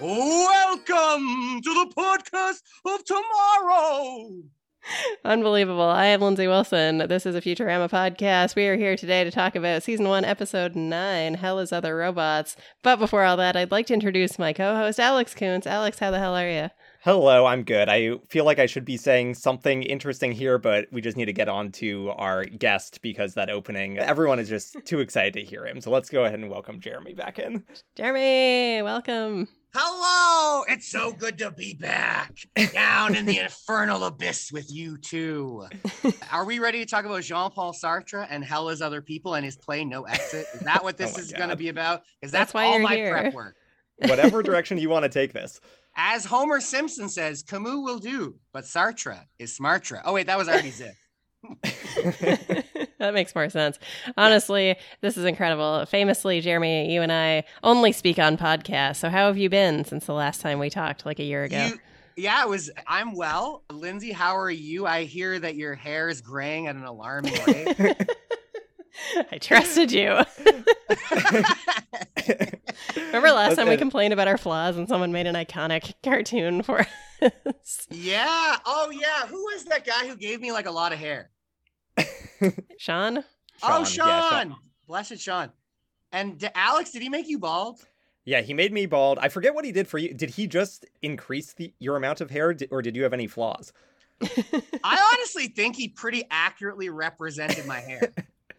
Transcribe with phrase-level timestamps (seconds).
[0.00, 4.42] Welcome to the podcast of tomorrow.
[5.24, 5.82] Unbelievable.
[5.82, 6.98] I am Lindsay Wilson.
[7.08, 8.54] This is a Futurama podcast.
[8.54, 12.54] We are here today to talk about season one, episode nine, Hell is Other Robots.
[12.84, 15.66] But before all that, I'd like to introduce my co host, Alex Kuntz.
[15.66, 16.70] Alex, how the hell are you?
[17.02, 17.88] Hello, I'm good.
[17.88, 21.32] I feel like I should be saying something interesting here, but we just need to
[21.32, 25.66] get on to our guest because that opening, everyone is just too excited to hear
[25.66, 25.80] him.
[25.80, 27.64] So let's go ahead and welcome Jeremy back in.
[27.96, 29.48] Jeremy, welcome.
[29.74, 30.64] Hello!
[30.68, 32.34] It's so good to be back
[32.72, 35.66] down in the infernal abyss with you two.
[36.32, 39.44] Are we ready to talk about Jean Paul Sartre and Hell is Other People and
[39.44, 40.46] his play No Exit?
[40.54, 42.02] Is that what oh this Oh is going to be about?
[42.20, 43.10] Because That's that's, why all you're my here.
[43.10, 43.56] prep work.
[44.06, 45.60] Whatever direction you want to take this.
[45.96, 50.00] As Homer Simpson says, Camus will do, but Sartre is smartra.
[50.04, 50.94] Oh, wait, that was already Ziff.
[53.00, 53.78] that makes more sense.
[54.16, 55.86] Honestly, this is incredible.
[55.86, 58.96] Famously, Jeremy, you and I only speak on podcasts.
[58.96, 61.66] So, how have you been since the last time we talked, like a year ago?
[61.66, 61.78] You,
[62.16, 62.70] yeah, it was.
[62.86, 63.62] I'm well.
[63.70, 64.86] Lindsay, how are you?
[64.86, 67.76] I hear that your hair is graying at an alarming rate.
[69.30, 70.10] I trusted you.
[72.96, 76.80] Remember last time we complained about our flaws and someone made an iconic cartoon for
[77.22, 77.86] us?
[77.90, 78.56] yeah.
[78.66, 79.28] Oh, yeah.
[79.28, 81.30] Who was that guy who gave me like a lot of hair?
[82.78, 83.24] Sean?
[83.62, 84.56] oh, yeah, Sean.
[84.86, 85.50] Blessed Sean.
[86.12, 87.80] And d- Alex, did he make you bald?
[88.24, 89.18] Yeah, he made me bald.
[89.20, 90.12] I forget what he did for you.
[90.12, 93.26] Did he just increase the your amount of hair, di- or did you have any
[93.26, 93.72] flaws?
[94.22, 98.12] I honestly think he pretty accurately represented my hair.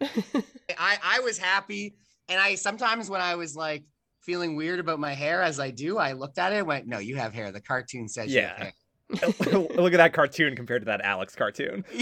[0.78, 1.96] I, I was happy.
[2.28, 3.84] And I sometimes when I was like
[4.22, 6.98] feeling weird about my hair, as I do, I looked at it and went, No,
[6.98, 7.52] you have hair.
[7.52, 8.70] The cartoon says you have Yeah.
[9.18, 9.28] Hair.
[9.74, 11.84] Look at that cartoon compared to that Alex cartoon.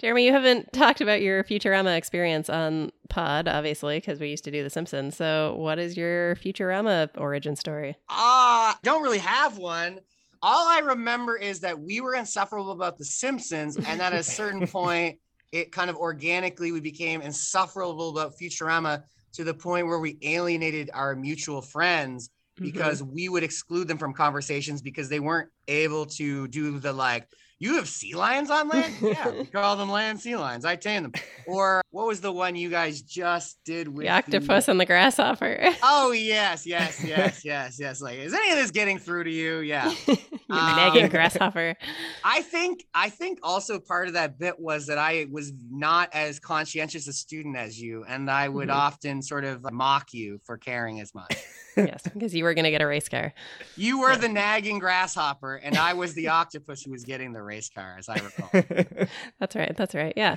[0.00, 4.50] Jeremy, you haven't talked about your Futurama experience on Pod, obviously, because we used to
[4.50, 5.16] do The Simpsons.
[5.16, 7.96] So, what is your Futurama origin story?
[8.08, 10.00] Ah, don't really have one.
[10.42, 14.66] All I remember is that we were insufferable about The Simpsons, and at a certain
[14.66, 15.18] point,
[15.52, 20.90] it kind of organically we became insufferable about Futurama to the point where we alienated
[20.92, 22.66] our mutual friends Mm-hmm.
[22.66, 27.26] because we would exclude them from conversations because they weren't able to do the like
[27.60, 31.02] you have sea lions on land yeah we call them land sea lions i tame
[31.04, 31.12] them
[31.46, 35.58] or what was the one you guys just did with the octopus and the grasshopper.
[35.82, 39.58] oh yes yes yes yes yes like is any of this getting through to you
[39.60, 39.92] yeah
[40.50, 41.74] Um, nagging grasshopper.
[42.22, 46.38] I think I think also part of that bit was that I was not as
[46.38, 48.74] conscientious a student as you, and I would Mhm.
[48.74, 51.34] often sort of mock you for caring as much.
[51.78, 53.32] yes, because you were going to get a race car.
[53.74, 54.18] You were Yeah.
[54.18, 58.08] the nagging grasshopper, and I was the octopus who was getting the race car, as
[58.08, 58.50] I recall.
[59.40, 59.76] That's right.
[59.76, 60.12] That's right.
[60.16, 60.36] Yeah.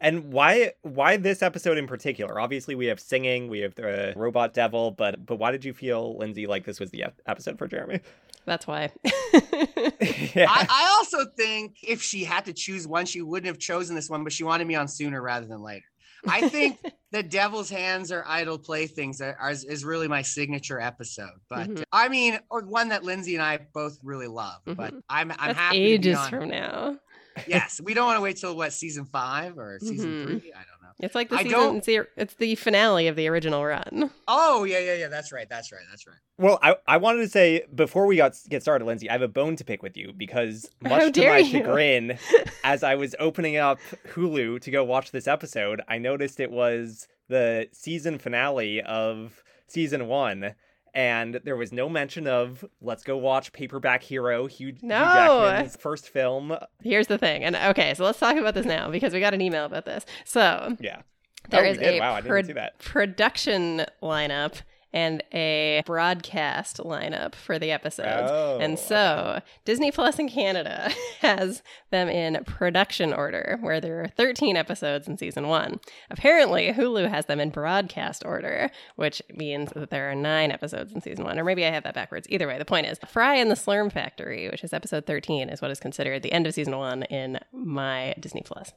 [0.00, 2.40] and why why this episode in particular?
[2.40, 6.16] Obviously, we have singing, we have the robot devil, but but why did you feel,
[6.18, 8.00] Lindsay, like this was the episode for Jeremy?
[8.44, 8.90] That's why.
[9.04, 10.46] yeah.
[10.48, 14.10] I, I also think if she had to choose one, she wouldn't have chosen this
[14.10, 15.84] one, but she wanted me on sooner rather than later.
[16.28, 16.78] I think
[17.12, 21.30] the devil's hands are idle playthings are- is really my signature episode.
[21.48, 21.84] But Mhm.
[21.92, 24.60] I mean, or one that Lindsay and I both really love.
[24.64, 25.02] But Mhm.
[25.08, 26.98] I'm I'm That's happy to be ages from now.
[27.46, 30.40] yes, we don't want to wait till what season five or season Mhm.
[30.40, 30.52] three.
[30.52, 31.04] I don't know.
[31.06, 31.58] It's like the I season.
[31.58, 34.10] don't- It's the, it's the finale of the original run.
[34.28, 35.08] Oh yeah, yeah, yeah.
[35.08, 35.48] That's right.
[35.48, 35.82] That's right.
[35.90, 36.16] That's right.
[36.38, 39.28] Well, I, I wanted to say before we got get started, Lindsay, I have a
[39.28, 41.50] bone to pick with you because much to my you.
[41.52, 42.18] chagrin,
[42.64, 43.78] as I was opening up
[44.14, 50.06] Hulu to go watch this episode, I noticed it was the season finale of season
[50.08, 50.54] one.
[50.94, 54.98] And there was no mention of let's go watch Paperback Hero, Hugh, Hugh No.
[54.98, 56.54] Jackman's first film.
[56.82, 59.40] Here's the thing, and okay, so let's talk about this now because we got an
[59.40, 60.04] email about this.
[60.26, 61.00] So Yeah.
[61.48, 62.78] there Oh, is a Wow, I didn't prod- see that.
[62.78, 68.30] production lineup and a broadcast lineup for the episodes.
[68.30, 68.82] Oh, And okay.
[68.82, 75.08] so Disney Plus in Canada has them in production order, where there are 13 episodes
[75.08, 75.80] in season one.
[76.10, 81.00] Apparently, Hulu has them in broadcast order, which means that there are nine episodes in
[81.00, 81.38] season one.
[81.38, 82.26] Or maybe I have that backwards.
[82.30, 85.62] Either way, the point is Fry and the Slurm Factory, which is episode 13, is
[85.62, 88.72] what is considered the end of season one in my Disney Plus.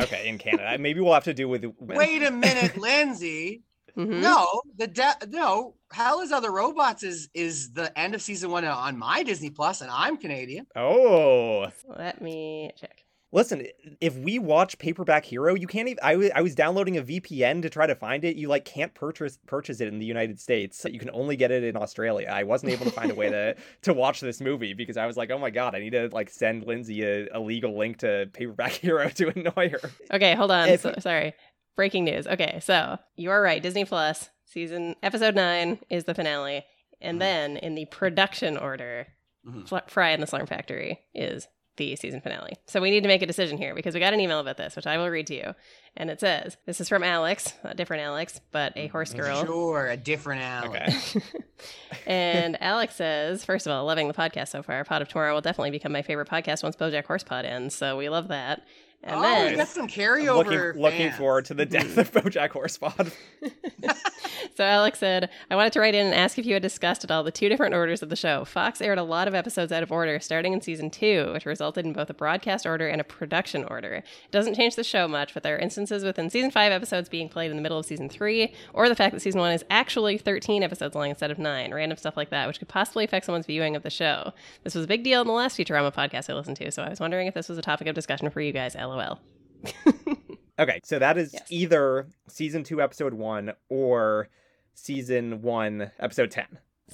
[0.00, 0.76] Okay, in Canada.
[0.78, 3.64] Maybe we'll have to do with Wait a minute, Lindsay.
[3.96, 4.20] Mhm.
[4.20, 4.46] No,
[4.76, 5.74] the de- no.
[5.92, 9.80] Hell is other robots is is the end of season one on my Disney Plus,
[9.80, 10.66] and I'm Canadian.
[10.76, 11.68] Oh.
[11.88, 13.04] Let me check.
[13.30, 13.66] Listen,
[14.00, 15.98] if we watch Paperback Hero, you can't even.
[16.02, 18.36] I was I was downloading a VPN to try to find it.
[18.36, 20.86] You like can't purchase purchase it in the United States.
[20.90, 22.28] You can only get it in Australia.
[22.32, 25.18] I wasn't able to find a way to to watch this movie because I was
[25.18, 28.30] like, oh my god, I need to like send Lindsay a, a legal link to
[28.32, 29.90] Paperback Hero to annoy her.
[30.10, 30.70] Okay, hold on.
[30.70, 31.34] If- So, sorry.
[31.78, 32.26] Breaking news.
[32.26, 33.62] Okay, so you are right.
[33.62, 36.64] Disney Plus season episode nine is the finale,
[37.00, 37.20] and Mhm.
[37.20, 39.06] then in the production order,
[39.46, 39.68] Mhm.
[39.68, 41.46] Fl- Fry and the Slurm Factory is
[41.76, 42.56] the season finale.
[42.66, 44.74] So we need to make a decision here because we got an email about this,
[44.74, 45.54] which I will read to you,
[45.96, 49.44] and it says this is from Alex, a different Alex, but a horse girl.
[49.46, 51.14] Sure, a different Alex.
[51.16, 51.26] Okay.
[52.06, 54.82] and Alex says, first of all, loving the podcast so far.
[54.82, 57.76] Pod of Tomorrow will definitely become my favorite podcast once BoJack Horsepod ends.
[57.76, 58.62] So we love that.
[59.04, 60.74] And oh, then, we got some carryover.
[60.74, 61.16] looking looking fans.
[61.16, 63.12] forward to the death of BoJack Horsepod.
[64.56, 67.10] so Alex said, I wanted to write in and ask if you had discussed at
[67.12, 68.44] all the two different orders of the show.
[68.44, 71.84] Fox aired a lot of episodes out of order starting in season two, which resulted
[71.84, 73.94] in both a broadcast order and a production order.
[73.94, 77.28] It doesn't change the show much, but there are instances within season five episodes being
[77.28, 80.18] played in the middle of season three, or the fact that season one is actually
[80.18, 83.46] 13 episodes long instead of nine, random stuff like that, which could possibly affect someone's
[83.46, 84.32] viewing of the show.
[84.64, 86.88] This was a big deal in the last Futurama podcast I listened to, so I
[86.90, 88.74] was wondering if this was a topic of discussion for you guys.
[88.96, 89.20] LOL.
[90.60, 91.44] Okay, so that is Yes.
[91.50, 94.28] either season two, episode one, or
[94.74, 96.46] season one, episode ten.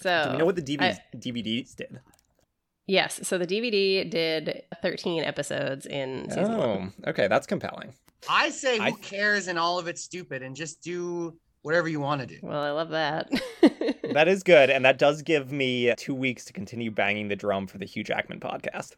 [0.02, 2.00] So Do we know what the DVDs, I- DVDs did?
[2.86, 6.92] Yes, so the DVD did 13 episodes in season one.
[7.06, 7.94] Oh, okay, that's compelling.
[8.28, 12.00] I say, who I- cares and all of it's stupid, and just do whatever you
[12.00, 12.38] want to do.
[12.42, 13.30] Well, I love that.
[14.12, 17.66] That is good, and that does give me two weeks to continue banging the drum
[17.66, 18.92] for the Hugh Jackman podcast.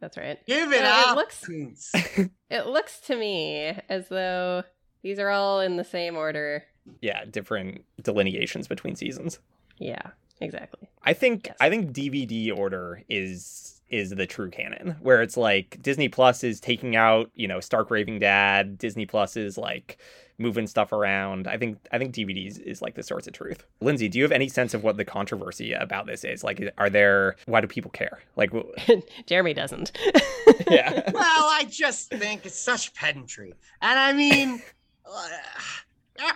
[0.00, 0.38] That's right.
[0.46, 1.44] Give it Uh, it up, looks-
[2.50, 4.62] It looks to me as though
[5.02, 6.64] these are all in the same order.
[7.00, 9.38] Yeah, different delineations between seasons.
[9.78, 10.02] Yeah,
[10.40, 10.88] exactly.
[11.02, 11.56] I think Yes.
[11.60, 16.60] I think DVD order is is the true canon, where it's like Disney Plus is
[16.60, 18.78] taking out, you know, Stark Raving Dad.
[18.78, 19.98] Disney Plus is like
[20.38, 21.46] moving stuff around.
[21.48, 23.64] I think I think DVDs is like the source of truth.
[23.80, 26.44] Lindsay, do you have any sense of what the controversy about this is?
[26.44, 27.36] Like, are there?
[27.46, 28.20] Why do people care?
[28.36, 29.92] Like, w- Jeremy doesn't.
[30.70, 33.52] yeah, well, I just think it's such pedantry.
[33.82, 34.62] And I mean,
[35.04, 35.28] uh,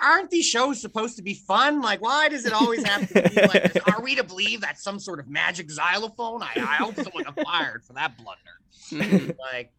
[0.02, 1.80] aren't these shows supposed to be fun?
[1.80, 4.98] Like, why does it always have to be like, are we to believe that's some
[4.98, 6.42] sort of magic xylophone?
[6.42, 9.34] I, I hope someone got fired for that blunder.
[9.52, 9.72] Like,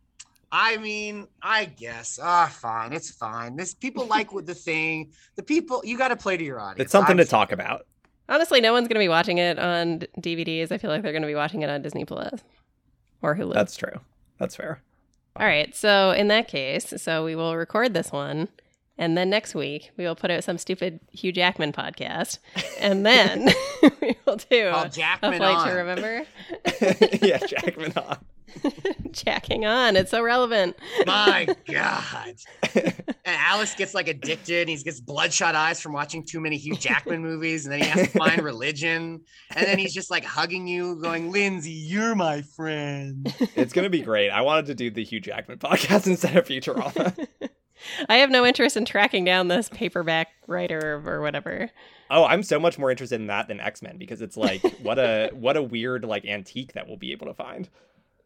[0.51, 2.19] I mean, I guess.
[2.21, 2.94] Ah, fine.
[2.94, 3.55] It's fine.
[3.55, 5.11] This people like with the thing.
[5.35, 6.85] The people you got to play to your audience.
[6.85, 7.85] it's something I'm to talk about.
[8.29, 10.71] Honestly, no one's going to be watching it on DVDs.
[10.71, 12.41] I feel like they're going to be watching it on Disney Plus
[13.21, 13.53] or Hulu.
[13.53, 14.00] That's true.
[14.38, 14.79] That's fair.
[15.35, 15.75] All right.
[15.75, 18.47] So in that case, so we will record this one,
[18.97, 22.39] and then next week we will put out some stupid Hugh Jackman podcast,
[22.79, 23.49] and then
[24.01, 25.67] we will do Called a Jackman flight on.
[25.67, 26.23] to remember.
[27.25, 28.17] yeah, Jackman on.
[29.11, 29.95] Jacking on.
[29.95, 30.75] It's so relevant.
[31.05, 32.35] My God.
[32.75, 34.61] and Alex gets like addicted.
[34.61, 37.65] And he gets bloodshot eyes from watching too many Hugh Jackman movies.
[37.65, 39.21] And then he has to find religion.
[39.55, 43.33] And then he's just like hugging you, going, Lindsay, you're my friend.
[43.55, 44.29] It's gonna be great.
[44.29, 47.27] I wanted to do the Hugh Jackman podcast instead of Futurama.
[48.09, 51.69] I have no interest in tracking down this paperback writer or whatever.
[52.09, 54.99] Oh, I'm so much more interested in that than X Men because it's like what
[54.99, 57.69] a what a weird like antique that we'll be able to find.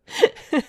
[0.53, 0.61] oh,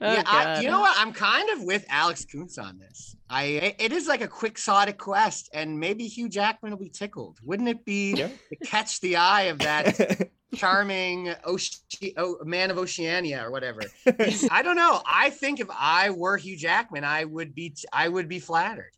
[0.00, 0.96] yeah, I, you know what?
[0.96, 3.16] I'm kind of with Alex Kuntz on this.
[3.28, 7.38] I it is like a quixotic quest, and maybe Hugh Jackman will be tickled.
[7.42, 8.28] Wouldn't it be Yeah.
[8.28, 13.80] to catch the eye of that charming Oce- oh, man of Oceania or whatever?
[14.50, 15.02] I don't know.
[15.06, 18.92] I think if I were Hugh Jackman, I would be I would be flattered.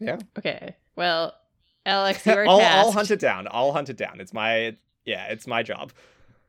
[0.00, 0.18] Yeah.
[0.38, 0.76] Okay.
[0.96, 1.34] Well,
[1.86, 2.86] Alex, you are I'll, tasked.
[2.86, 3.48] I'll hunt it down.
[3.50, 4.20] I'll hunt it down.
[4.20, 5.92] It's my yeah, it's my job.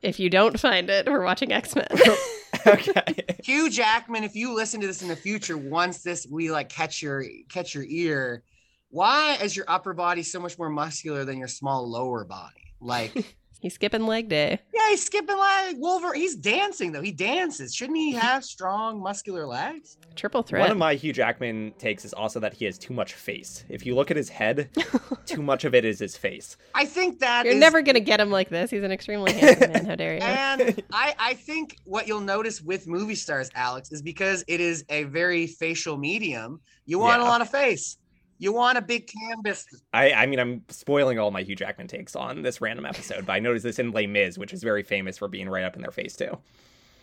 [0.01, 1.88] If you don't find it, we're watching X Men.
[2.67, 3.03] okay.
[3.43, 7.01] Hugh Jackman, if you listen to this in the future, once this we like catch
[7.01, 8.43] your catch your ear,
[8.89, 12.74] why is your upper body so much more muscular than your small lower body?
[12.81, 14.59] Like, He's skipping leg day.
[14.73, 15.75] yeah, he's skipping leg.
[15.79, 16.21] Wolverine.
[16.21, 17.01] He's dancing though.
[17.01, 17.75] He dances.
[17.75, 19.97] Shouldn't he have strong muscular legs?
[20.15, 20.61] Triple threat.
[20.61, 23.65] One of my Hugh Jackman takes is also that he has too much face.
[23.69, 24.69] If you look at his head,
[25.25, 26.55] too much of it is his face.
[26.73, 28.71] I think that You're is- never gonna get him like this.
[28.71, 29.85] He's an extremely handsome man.
[29.85, 30.19] How dare you?
[30.21, 34.85] And I, I think what you'll notice with movie stars, Alex, is because it is
[34.89, 36.61] a very facial medium.
[36.85, 37.97] You want a lot of face.
[38.39, 39.65] You want a big canvas.
[39.93, 43.34] I, I mean, I'm spoiling all my Hugh Jackman takes on this random episode, but
[43.34, 45.81] I noticed this in Les Mis, which is very famous for being right up in
[45.81, 46.38] their face too.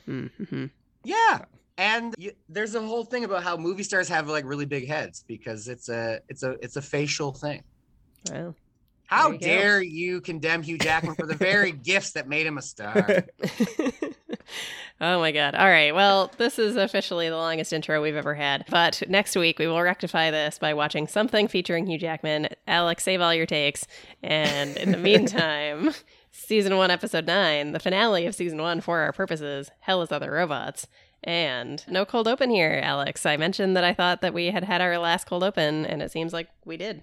[0.09, 0.67] Mm-hmm.
[1.05, 1.45] Yeah.
[1.79, 5.25] And you, there's a whole thing about how movie stars have like really big heads
[5.29, 7.63] because it's a it's a it's a facial thing.
[8.33, 8.57] Well,
[9.05, 9.47] How There you go.
[9.47, 13.27] dare you condemn Hugh Jackman for the very gifts that made him a star?
[15.01, 15.55] oh my god.
[15.55, 15.95] All right.
[15.95, 18.65] Well, this is officially the longest intro we've ever had.
[18.69, 22.49] But next week we will rectify this by watching something featuring Hugh Jackman.
[22.67, 23.87] Alex, save all your takes.
[24.23, 25.93] And in the meantime,
[26.31, 30.31] season one, episode nine, the finale of season one for our purposes, Hell is Other
[30.31, 30.87] Robots.
[31.25, 33.27] And no cold open here, Alex.
[33.27, 36.13] I mentioned that I thought that we had had our last cold open, and it
[36.13, 37.03] seems like we did.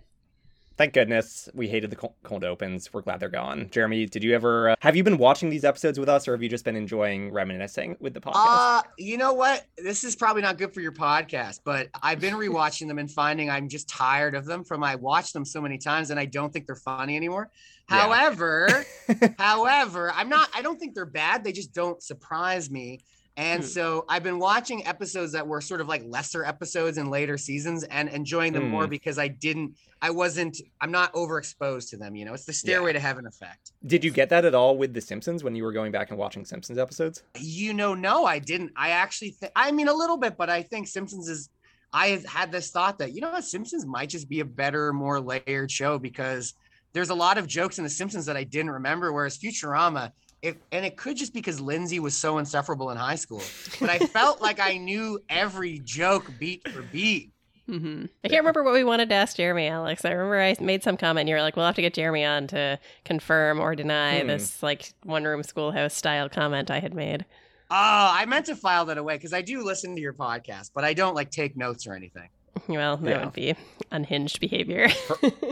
[0.75, 2.91] Thank goodness we hated the cold opens.
[2.91, 3.69] We're glad they're gone.
[3.69, 6.41] Jeremy, did you ever uh, have you been watching these episodes with us, or have
[6.41, 8.33] you just been enjoying reminiscing with the podcast?
[8.35, 9.67] Uh, you know what?
[9.77, 13.51] This is probably not good for your podcast, but I've been rewatching them and finding
[13.51, 14.63] I'm just tired of them.
[14.63, 17.51] From I watched them so many times, and I don't think they're funny anymore.
[17.91, 17.99] Yeah.
[17.99, 18.85] However,
[19.37, 20.49] however, I'm not.
[20.55, 21.43] I don't think they're bad.
[21.43, 23.01] They just don't surprise me.
[23.35, 23.65] And mm.
[23.65, 27.83] so I've been watching episodes that were sort of like lesser episodes in later seasons
[27.83, 28.69] and enjoying them mm.
[28.69, 32.15] more because I didn't, I wasn't, I'm not overexposed to them.
[32.15, 32.93] You know, it's the stairway yeah.
[32.93, 33.71] to heaven effect.
[33.87, 36.19] Did you get that at all with The Simpsons when you were going back and
[36.19, 37.23] watching Simpsons episodes?
[37.39, 38.71] You know, no, I didn't.
[38.75, 41.49] I actually, th- I mean, a little bit, but I think Simpsons is,
[41.91, 45.19] I had this thought that, you know what, Simpsons might just be a better, more
[45.19, 46.53] layered show because
[46.93, 50.11] there's a lot of jokes in The Simpsons that I didn't remember, whereas Futurama,
[50.43, 53.41] if, and it could just because Lindsay was so insufferable in high school,
[53.79, 57.31] but I felt like I knew every joke beat for beat.
[57.69, 58.05] Mm-hmm.
[58.25, 60.03] I can't remember what we wanted to ask Jeremy, Alex.
[60.03, 62.25] I remember I made some comment, and you were like, "We'll have to get Jeremy
[62.25, 64.27] on to confirm or deny hmm.
[64.27, 67.25] this like one room schoolhouse style comment I had made."
[67.71, 70.83] Oh, I meant to file that away because I do listen to your podcast, but
[70.83, 72.27] I don't like take notes or anything.
[72.67, 73.23] Well, that yeah.
[73.25, 73.55] would be
[73.91, 74.89] unhinged behavior.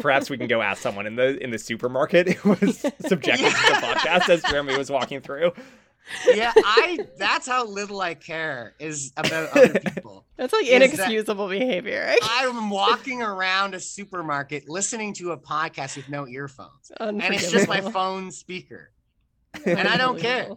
[0.01, 3.50] Perhaps we can go ask someone in the in the supermarket who was subjected yeah.
[3.50, 5.51] to the podcast as Jeremy was walking through.
[6.27, 10.25] Yeah, I that's how little I care is about other people.
[10.36, 12.13] That's like inexcusable that behavior.
[12.24, 16.91] I'm walking around a supermarket listening to a podcast with no earphones.
[17.00, 18.91] And it's just my phone speaker.
[19.65, 20.50] And I don't care.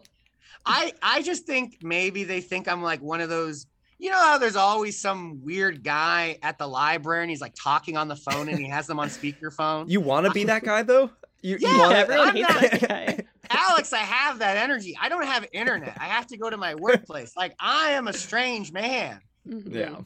[0.67, 3.67] I I just think maybe they think I'm like one of those
[3.99, 7.97] you know how there's always some weird guy at the library and he's like talking
[7.97, 9.89] on the phone and he has them on speakerphone.
[9.89, 11.11] You want to be that guy though?
[11.43, 11.95] You, yeah, you wanna...
[11.95, 13.19] everyone hates that guy.
[13.51, 14.97] Alex, I have that energy.
[15.01, 15.97] I don't have internet.
[16.01, 17.37] I have to go to my workplace.
[17.37, 19.21] Like I am a strange man.
[19.47, 19.77] Mm-hmm.
[19.77, 19.97] Yeah.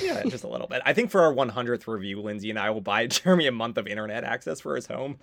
[0.00, 0.82] Yeah, just a little bit.
[0.84, 3.86] I think for our 100th review, Lindsay and I will buy Jeremy a month of
[3.86, 5.18] internet access for his home.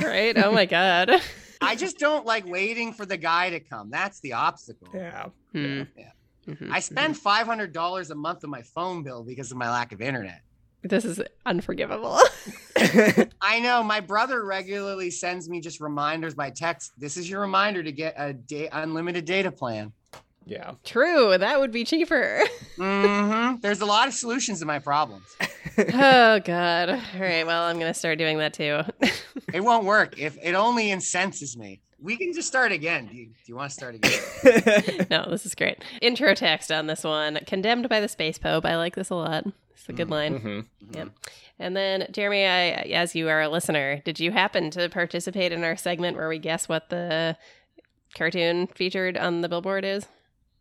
[0.00, 0.36] Right?
[0.38, 1.10] Oh my god.
[1.60, 3.90] I just don't like waiting for the guy to come.
[3.90, 4.88] That's the obstacle.
[4.94, 5.26] Yeah.
[5.52, 5.82] Hmm.
[5.96, 6.10] Yeah.
[6.46, 7.22] Mm-hmm, I spend mm-hmm.
[7.22, 10.42] five hundred dollars a month on my phone bill because of my lack of internet.
[10.82, 12.18] This is unforgivable.
[13.40, 13.84] I know.
[13.84, 16.92] My brother regularly sends me just reminders by text.
[16.98, 19.92] This is your reminder to get a day unlimited data plan.
[20.44, 20.72] Yeah.
[20.84, 21.38] True.
[21.38, 22.40] That would be cheaper.
[22.76, 23.56] mm-hmm.
[23.60, 25.36] There's a lot of solutions to my problems.
[25.78, 26.90] oh God.
[26.90, 27.46] All right.
[27.46, 28.80] Well, I'm gonna start doing that too.
[29.52, 30.18] it won't work.
[30.18, 33.06] If it only incenses me we can just start again.
[33.06, 35.06] Do you, do you want to start again?
[35.10, 35.78] no, this is great.
[36.00, 37.38] Intro text on this one.
[37.46, 38.66] Condemned by the Space Pope.
[38.66, 39.46] I like this a lot.
[39.72, 40.12] It's a good mm-hmm.
[40.12, 40.40] line.
[40.40, 40.94] Mm-hmm.
[40.94, 41.08] Yep.
[41.58, 45.62] And then, Jeremy, I, as you are a listener, did you happen to participate in
[45.62, 47.36] our segment where we guess what the
[48.14, 50.06] cartoon featured on the billboard is?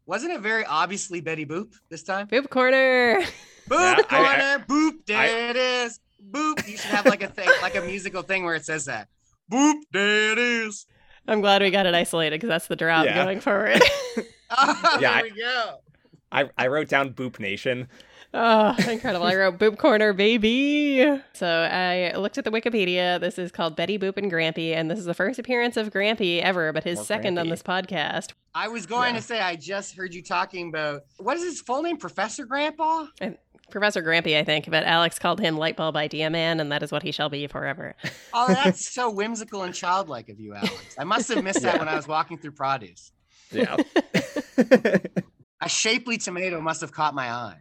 [0.05, 2.27] Wasn't it very obviously Betty Boop this time?
[2.27, 3.21] Boop corner.
[3.69, 4.25] Boop yeah, corner.
[4.25, 5.05] I, I, boop.
[5.07, 5.99] There I, it is.
[6.29, 6.67] Boop.
[6.67, 9.07] You should have like a thing, like a musical thing where it says that.
[9.51, 9.81] Boop.
[9.91, 10.85] There it is.
[11.31, 13.23] I'm glad we got it isolated because that's the drop yeah.
[13.23, 13.81] going forward.
[14.49, 15.77] oh, yeah, there we go.
[16.29, 17.87] I, I wrote down Boop Nation.
[18.33, 19.25] Oh, incredible.
[19.25, 21.21] I wrote Boop Corner, baby.
[21.31, 23.17] So I looked at the Wikipedia.
[23.17, 26.41] This is called Betty Boop and Grampy, and this is the first appearance of Grampy
[26.41, 27.39] ever, but his More second Grampy.
[27.39, 28.33] on this podcast.
[28.53, 29.21] I was going yeah.
[29.21, 31.95] to say, I just heard you talking about, what is his full name?
[31.95, 33.05] Professor Grandpa?
[33.71, 37.03] Professor Grampy, I think, but Alex called him Lightbulb Idea Man, and that is what
[37.03, 37.95] he shall be forever.
[38.33, 40.95] oh, that's so whimsical and childlike of you, Alex.
[40.97, 43.11] I must have missed that when I was walking through produce.
[43.51, 43.77] Yeah.
[45.61, 47.57] A shapely tomato must have caught my eye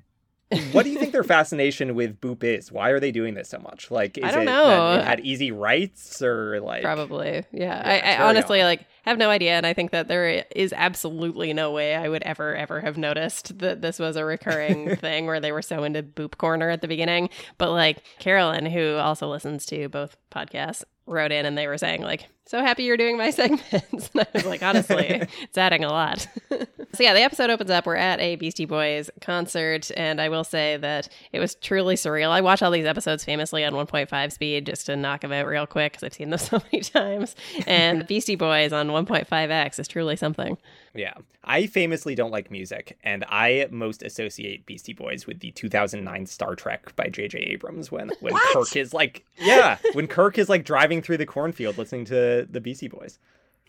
[0.73, 2.73] what do you think their fascination with Boop is?
[2.73, 3.91] Why are they doing this so much?
[3.91, 4.95] Like, is I don't it know.
[4.95, 7.45] it had easy rights or like probably?
[7.53, 10.73] Yeah, yeah I, I honestly like have no idea, and I think that there is
[10.73, 15.27] absolutely no way I would ever ever have noticed that this was a recurring thing
[15.27, 17.31] where they were so into Boop Corner at the beginning.
[17.57, 22.03] But like Carolyn, who also listens to both podcasts, wrote in and they were saying
[22.03, 24.11] like so happy you're doing my segments.
[24.15, 25.07] And i was like honestly
[25.43, 26.27] it's adding a lot.
[26.93, 27.87] So yeah the episode opens up.
[27.87, 32.31] We're at a beastie boys concert and i will say that it was truly surreal.
[32.31, 35.69] I watch all these episodes famously on 1.5 speed just to knock them out real
[35.69, 37.37] quick because i've seen them so many times.
[37.67, 40.59] And beastie boys on 1.5x is truly something
[40.95, 41.15] yeah.
[41.45, 46.55] I famously don't like music, and I most associate Beastie Boys with the 2009 Star
[46.55, 47.39] Trek by J.J.
[47.39, 51.79] Abrams when, when Kirk is like, yeah, when Kirk is like driving through the cornfield
[51.79, 53.19] listening to the Beastie Boys.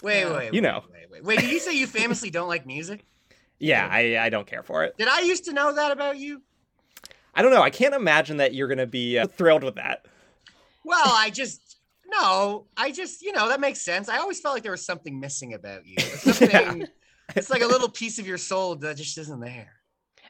[0.03, 0.53] Wait, wait, wait.
[0.53, 0.83] You know.
[0.91, 1.39] Wait, wait, wait.
[1.39, 3.05] Did you say you famously don't like music?
[3.63, 4.97] Yeah, I, I don't care for it.
[4.97, 6.41] Did I used to know that about you?
[7.35, 7.61] I don't know.
[7.61, 10.07] I can't imagine that you're going to be uh, thrilled with that.
[10.83, 11.71] Well, I just
[12.11, 14.09] no, I just, you know, that makes sense.
[14.09, 15.99] I always felt like there was something missing about you.
[15.99, 16.87] Something
[17.35, 19.73] It's like a little piece of your soul that just isn't there.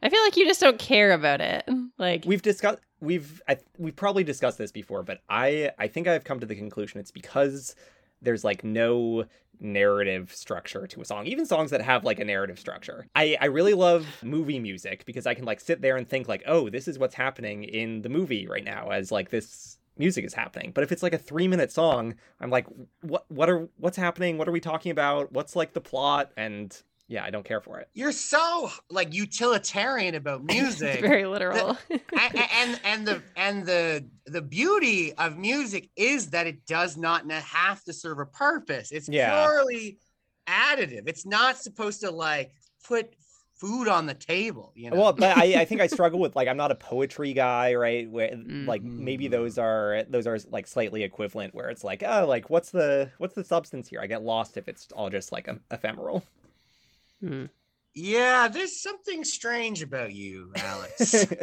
[0.04, 1.68] I feel like you just don't care about it.
[1.98, 6.24] Like We've discussed we've I, we've probably discussed this before, but I I think I've
[6.24, 7.76] come to the conclusion it's because
[8.24, 9.26] there's like no
[9.60, 13.06] narrative structure to a song even songs that have like a narrative structure.
[13.16, 16.42] I i really love movie music because i can like sit there and think like
[16.48, 20.34] oh this is what's happening in the movie right now as like this music is
[20.34, 20.72] happening.
[20.74, 22.66] But if it's like a three minute song i'm like
[23.02, 24.40] what what are what's happening?
[24.40, 25.32] What are we talking about?
[25.32, 26.32] What's like the plot?
[26.36, 26.76] And
[27.12, 30.94] yeah i don't care for it You're so like utilitarian about music.
[30.96, 31.78] it's very literal.
[31.90, 37.30] and, and and the and the the beauty of music is that it does not
[37.30, 38.92] have to serve a purpose.
[38.92, 39.30] It's Yeah.
[39.46, 40.00] purely
[40.48, 41.04] additive.
[41.08, 42.54] It's not supposed to like
[42.88, 43.14] put
[43.56, 44.72] food on the table.
[44.76, 44.96] You know.
[44.98, 48.10] Well, but I, I think I struggle with like I'm not a poetry guy, right?
[48.10, 48.32] Where
[48.66, 49.00] like Mm.
[49.00, 53.12] maybe those are those are like slightly equivalent, where it's like oh, like what's the
[53.18, 54.00] what's the substance here?
[54.02, 56.24] I get lost if it's all just like em- ephemeral.
[57.22, 57.46] Hmm.
[57.94, 61.26] yeah, there's something strange about you, Alex.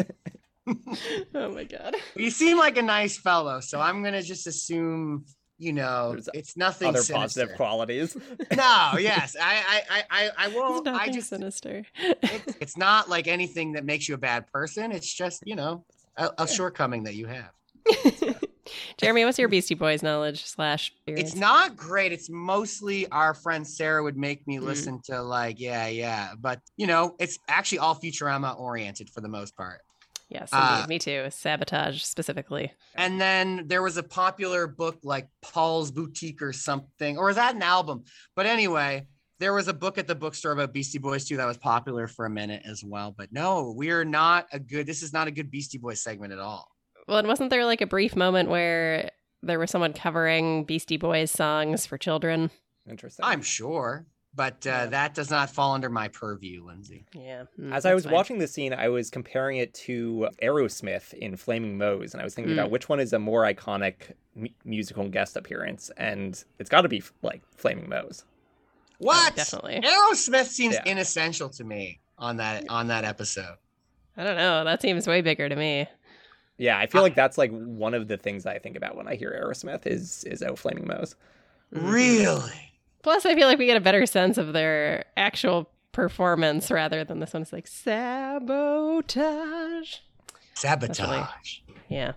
[1.34, 1.94] oh my god.
[2.14, 5.24] you seem like a nice fellow, so I'm gonna just assume.
[5.60, 7.14] You know, There's it's nothing Other sinister.
[7.14, 8.16] positive qualities.
[8.56, 10.86] No, yes, I, I, I, I, won't.
[10.86, 11.82] I just, sinister.
[11.98, 14.92] it's, it's not like anything that makes you a bad person.
[14.92, 15.84] It's just, you know,
[16.16, 17.50] a, a shortcoming that you have.
[18.98, 20.92] Jeremy, what's your Beastie Boys knowledge slash?
[21.06, 22.12] It's not great.
[22.12, 24.62] It's mostly our friend Sarah would make me Mm.
[24.62, 26.32] listen to like, yeah, yeah.
[26.38, 29.80] But you know, it's actually all Futurama oriented for the most part.
[30.30, 30.64] Yes, indeed.
[30.64, 31.26] uh, me too.
[31.30, 32.70] Sabotage specifically.
[32.94, 37.54] And then there was a popular book like Paul's Boutique or something, or is that
[37.54, 38.04] an album?
[38.36, 39.06] But anyway,
[39.40, 42.26] there was a book at the bookstore about Beastie Boys too that was popular for
[42.26, 43.14] a minute as well.
[43.16, 44.86] But no, we are not a good.
[44.86, 46.68] This is not a good Beastie Boys segment at all.
[47.08, 49.10] Well, and wasn't there like a brief moment where
[49.42, 52.50] there was someone covering Beastie Boys songs for children?
[52.88, 53.24] Interesting.
[53.24, 54.86] I'm sure, but uh, Yeah.
[54.86, 57.06] that does not fall under my purview, Lindsay.
[57.14, 57.44] Yeah.
[57.58, 58.12] mm, As I was fine.
[58.12, 62.34] watching this scene, I was comparing it to Aerosmith in Flaming Moe's, and I was
[62.34, 62.58] thinking Mm.
[62.58, 66.88] about which one is a more iconic mu- musical guest appearance, and it's got to
[66.88, 68.24] be like Flaming Moe's.
[68.98, 69.32] What?
[69.32, 69.80] Oh, definitely.
[69.82, 70.82] Aerosmith seems Yeah.
[70.92, 73.56] inessential to me on that on that episode.
[74.16, 74.64] I don't know.
[74.64, 75.86] That seems way bigger to me.
[76.58, 79.08] Yeah, I feel I- like that's like one of the things I think about when
[79.08, 81.14] I hear Aerosmith is is Oh Flaming Moe's.
[81.72, 81.90] Mhm.
[81.92, 82.72] Really?
[83.02, 87.20] Plus, I feel like we get a better sense of their actual performance rather than
[87.20, 87.42] this one.
[87.42, 87.66] It's like
[88.58, 89.96] sabotage.
[90.54, 91.58] Sabotage.
[91.88, 92.12] Yeah.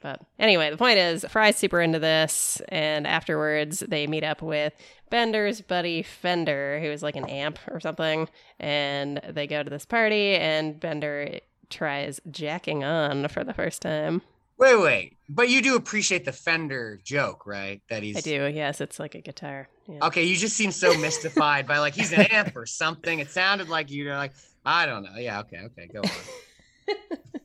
[0.00, 4.74] But anyway, the point is, Fry's super into this, and afterwards they meet up with
[5.08, 8.28] Bender's buddy Fender, who is like an amp or something,
[8.60, 11.38] and they go to this party, and Bender
[11.74, 14.22] tries jacking on for the first time.
[14.56, 15.16] Wait, wait.
[15.28, 17.82] But you do appreciate the Fender joke, right?
[17.88, 19.68] That he's I do, yes, it's like a guitar.
[19.88, 20.06] Yeah.
[20.06, 23.18] Okay, you just seem so mystified by like he's an amp or something.
[23.18, 24.32] It sounded like you're like,
[24.64, 25.16] I don't know.
[25.16, 26.96] Yeah, okay, okay, go on.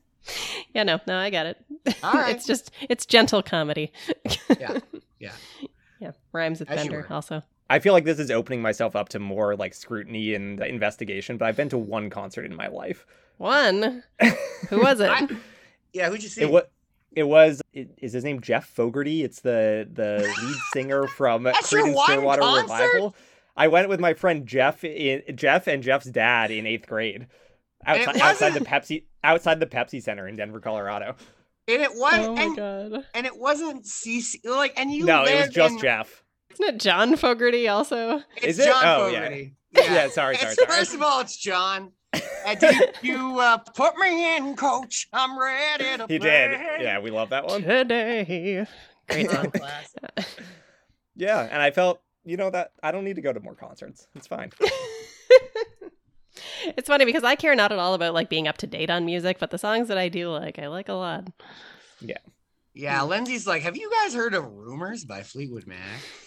[0.74, 1.56] Yeah, no, no, I got it.
[2.02, 2.34] All right.
[2.34, 3.92] it's just it's gentle comedy.
[4.60, 4.78] Yeah,
[5.18, 5.32] yeah.
[6.00, 6.12] yeah.
[6.32, 7.14] Rhymes with As you Bender were.
[7.14, 7.42] also.
[7.68, 11.46] I feel like this is opening myself up to more like scrutiny and investigation, but
[11.46, 13.06] I've been to one concert in my life.
[13.40, 14.02] One.
[14.68, 15.08] Who was it?
[15.10, 15.26] I-
[15.94, 16.42] Yeah, who'd you see?
[16.42, 16.64] It was
[17.12, 19.22] it was it, is his name Jeff Fogerty?
[19.24, 22.72] It's the the lead singer from Creedence Clearwater concert?
[22.94, 23.16] Revival.
[23.56, 27.28] I went with my friend Jeff in Jeff and Jeff's dad in eighth grade.
[27.86, 31.16] Outside, outside the Pepsi outside the Pepsi Center in Denver, Colorado.
[31.66, 33.04] and it was oh my and, god.
[33.14, 36.22] and it wasn't CC like and you no, it was just in- Jeff.
[36.52, 38.22] Isn't it John Fogerty also?
[38.36, 38.66] It's Is it?
[38.66, 39.22] John Oh, yeah.
[39.22, 39.54] Fogerty.
[39.72, 40.66] Yeah, sorry, sorry, sorry.
[40.68, 41.92] First of all, it's John.
[42.12, 45.08] Uh, did you uh, put me in, coach?
[45.12, 46.48] I'm ready to He play.
[46.48, 46.80] did.
[46.82, 47.62] Yeah, we love that one.
[47.62, 48.66] Today.
[49.08, 49.50] Great song.
[49.50, 50.02] Classic.
[51.16, 54.06] Yeah, and I felt, you know, that I don't need to go to more concerts.
[54.14, 54.50] It's fine.
[56.76, 59.04] it's funny because I care not at all about like being up to date on
[59.04, 61.28] music, but the songs that I do like, I like a lot.
[62.00, 62.18] Yeah,
[63.04, 65.78] Lindsay's like, have you guys heard of Rumors by Fleetwood Mac?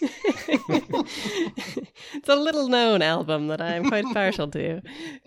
[2.14, 4.80] it's a little known album that I'm quite partial to.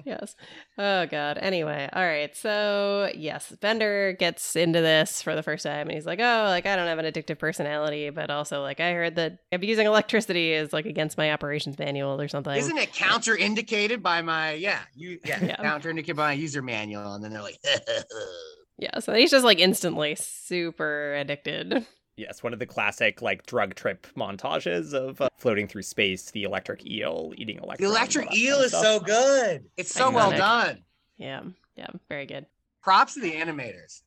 [0.05, 0.35] Yes.
[0.77, 1.37] Oh god.
[1.39, 2.35] Anyway, all right.
[2.35, 6.65] So, yes, Bender gets into this for the first time and he's like, "Oh, like
[6.65, 10.71] I don't have an addictive personality, but also like I heard that abusing electricity is
[10.71, 15.43] like against my operations manual or something." Isn't it counterindicated by my yeah, you yeah,
[15.43, 15.57] Yeah.
[15.57, 17.13] counterindicated by my user manual?
[17.13, 17.59] And then they're like,
[18.77, 21.85] Yeah, so he's just like instantly super addicted.
[22.15, 26.43] Yes, one of the classic like drug trip montages of uh, floating through space, the
[26.43, 27.79] electric eel eating electric.
[27.79, 28.83] the electric eel is stuff.
[28.83, 29.65] so good.
[29.77, 30.83] It's so well done.
[31.17, 31.41] Yeah.
[31.75, 32.47] Yeah, very good.
[32.81, 34.01] Props to the animators.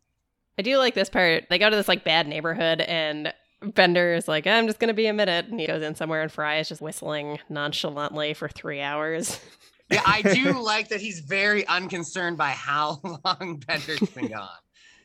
[0.58, 1.44] I do like this part.
[1.48, 5.06] They go to this like bad neighborhood and Bender is like, I'm just gonna be
[5.06, 8.80] a minute and he goes in somewhere and Fry is just whistling nonchalantly for three
[8.80, 9.38] hours.
[9.90, 14.48] Yeah, I do like that he's very unconcerned by how long Bender's been gone.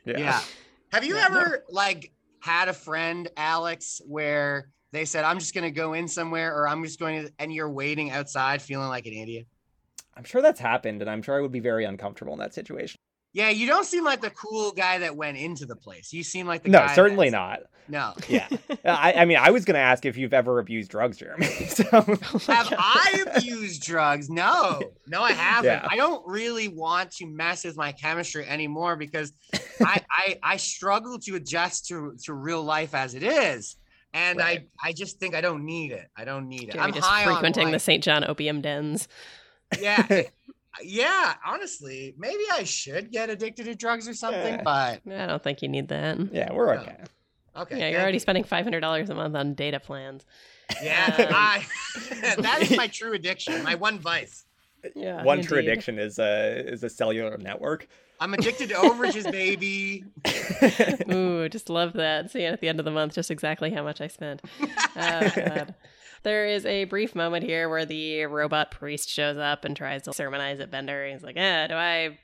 [0.05, 0.39] Yeah.
[0.91, 1.39] Have you Yeah, no.
[1.39, 6.55] ever like had a friend, Alex, where they said, I'm just gonna go in somewhere
[6.55, 9.47] or I'm just going to and you're waiting outside feeling like an idiot?
[10.15, 12.99] I'm sure that's happened, and I'm sure I would be very uncomfortable in that situation.
[13.35, 16.13] Yeah, you don't seem like the cool guy that went into the place.
[16.13, 17.59] You seem like the No, guy certainly not.
[17.89, 18.13] No.
[18.29, 18.47] Yeah.
[18.69, 21.47] Uh, I, I mean, I was going to ask if you've ever abused drugs, Jeremy.
[21.67, 22.03] So, Oh
[22.47, 24.29] Have I abused drugs?
[24.29, 25.71] No, no, I haven't.
[25.71, 25.87] Yeah.
[25.89, 29.33] I don't really want to mess with my chemistry anymore because
[29.83, 33.75] I, I I struggle to adjust to to real life as it is,
[34.13, 34.67] and Right.
[34.79, 36.07] I I just think I don't need it.
[36.15, 36.71] I don't need it.
[36.73, 37.79] Jeremy I'm just high frequenting on the.
[37.79, 38.03] St.
[38.03, 39.07] John opium dens.
[39.79, 40.05] Yeah,
[40.83, 41.35] yeah.
[41.45, 44.55] Honestly, maybe I should get addicted to drugs or something.
[44.55, 44.61] Yeah.
[44.63, 46.17] But I don't think you need that.
[46.33, 46.81] yeah, we're No.
[46.81, 46.97] okay.
[47.57, 48.19] okay, yeah, you're thank already you.
[48.19, 50.25] spending five hundred dollars a month on data plans.
[50.81, 51.65] Yeah, Um, I,
[52.39, 53.61] that is my true addiction.
[53.63, 54.45] My one vice.
[54.95, 57.87] Yeah, One true addiction is a is a cellular network.
[58.19, 60.05] I'm addicted to overages, baby.
[61.11, 62.31] Ooh, just love that.
[62.31, 64.41] Seeing at the end of the month just exactly how much I spent.
[64.97, 65.75] Oh, God.
[66.23, 70.11] There is a brief moment here where the robot priest shows up and tries to
[70.11, 71.07] sermonize at Bender.
[71.07, 72.17] He's like, eh, do I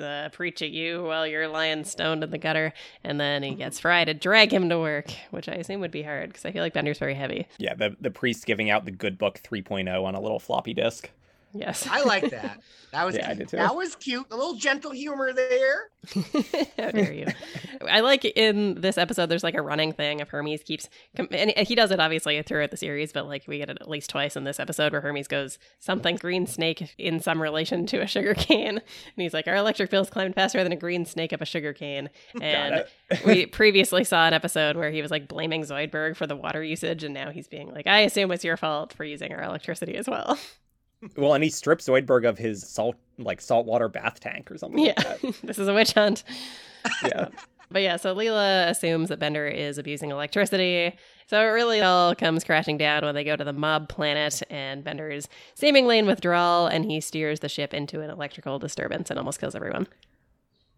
[0.00, 2.72] uh, preach at you while you're lying stoned in the gutter?
[3.04, 6.02] And then he gets Fry to drag him to work, which I assume would be
[6.02, 7.46] hard because I feel like Bender's very heavy.
[7.58, 11.10] yeah, the the priest giving out the good book 3.0 on a little floppy disk.
[11.58, 11.86] Yes.
[11.90, 12.60] I like that.
[12.92, 13.56] That was Yeah, I did too.
[13.56, 14.26] that was cute.
[14.30, 15.90] A little gentle humor there.
[16.78, 17.26] How dare you?
[17.88, 19.26] I like in this episode.
[19.26, 22.76] There's like a running thing of Hermes keeps, and he does it obviously throughout the
[22.76, 25.58] series, but like we get it at least twice in this episode where Hermes goes
[25.80, 28.82] something green snake in some relation to a sugar cane, and
[29.16, 32.08] he's like, our electric bills climbed faster than a green snake up a sugar cane.
[32.40, 32.84] And
[33.26, 37.04] we previously saw an episode where he was like blaming Zoidberg for the water usage,
[37.04, 40.08] and now he's being like, I assume it's your fault for using our electricity as
[40.08, 40.38] well.
[41.16, 44.84] Well, and he strips Zoidberg of his salt like saltwater bath tank or something.
[44.84, 46.24] yeah, Like this is a witch hunt.
[47.04, 47.28] Yeah.
[47.70, 50.96] But yeah, so Leela assumes that Bender is abusing electricity.
[51.26, 54.82] So it really all comes crashing down when they go to the mob planet, and
[54.82, 59.18] Bender is seemingly in withdrawal, and he steers the ship into an electrical disturbance and
[59.18, 59.86] almost kills everyone.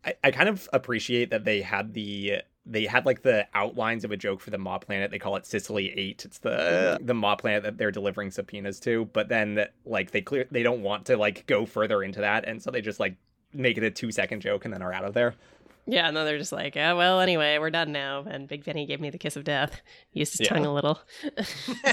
[0.04, 4.12] I, I kind of appreciate that they had the they had like the outlines of
[4.12, 5.10] a joke for the mob planet.
[5.10, 6.24] They call it Sicily Eight.
[6.24, 9.06] It's the the mob planet that they're delivering subpoenas to.
[9.06, 12.62] But then like they clear they don't want to like go further into that, and
[12.62, 13.16] so they just like
[13.52, 15.34] make it a two second joke and then are out of there.
[15.86, 18.24] Yeah, and then they're just like, oh, well, anyway, we're done now.
[18.28, 19.80] And Big Benny gave me the kiss of death.
[20.10, 20.54] He used his Yeah.
[20.54, 21.00] tongue a little.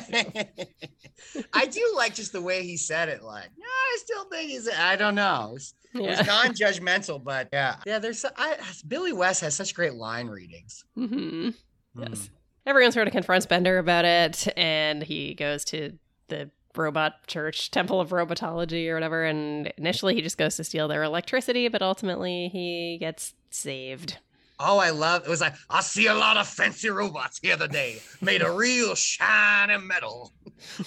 [1.54, 3.24] I do like just the way he said it.
[3.24, 4.70] Like, no, I still think he's.
[4.70, 5.48] I don't know.
[5.50, 8.00] It was, it was non-judgmental, but yeah, yeah.
[8.00, 8.24] There's.
[8.38, 10.84] I, Billy West has such great line readings.
[10.96, 11.50] hmm
[11.96, 12.04] Hmm.
[12.04, 12.30] Yes.
[12.66, 15.98] Everyone sort of confronts Bender about it, and he goes to
[16.28, 19.24] the robot church, Temple of Robotology or whatever.
[19.24, 24.18] And initially, he just goes to steal their electricity, but ultimately, he gets saved.
[24.60, 28.02] Oh, I love it was like I see a lot of fancy robots here today,
[28.22, 30.34] made of real shiny metal.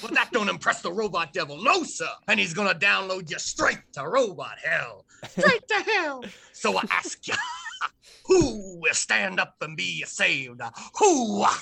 [0.02, 2.08] But that don't impress the robot devil, no sir.
[2.26, 5.06] And he's gonna download you straight to robot hell.
[5.28, 6.24] Straight to hell.
[6.52, 7.34] So I ask you,
[8.26, 10.60] who will stand up and be saved?
[10.98, 11.42] Who?
[11.44, 11.60] Ah,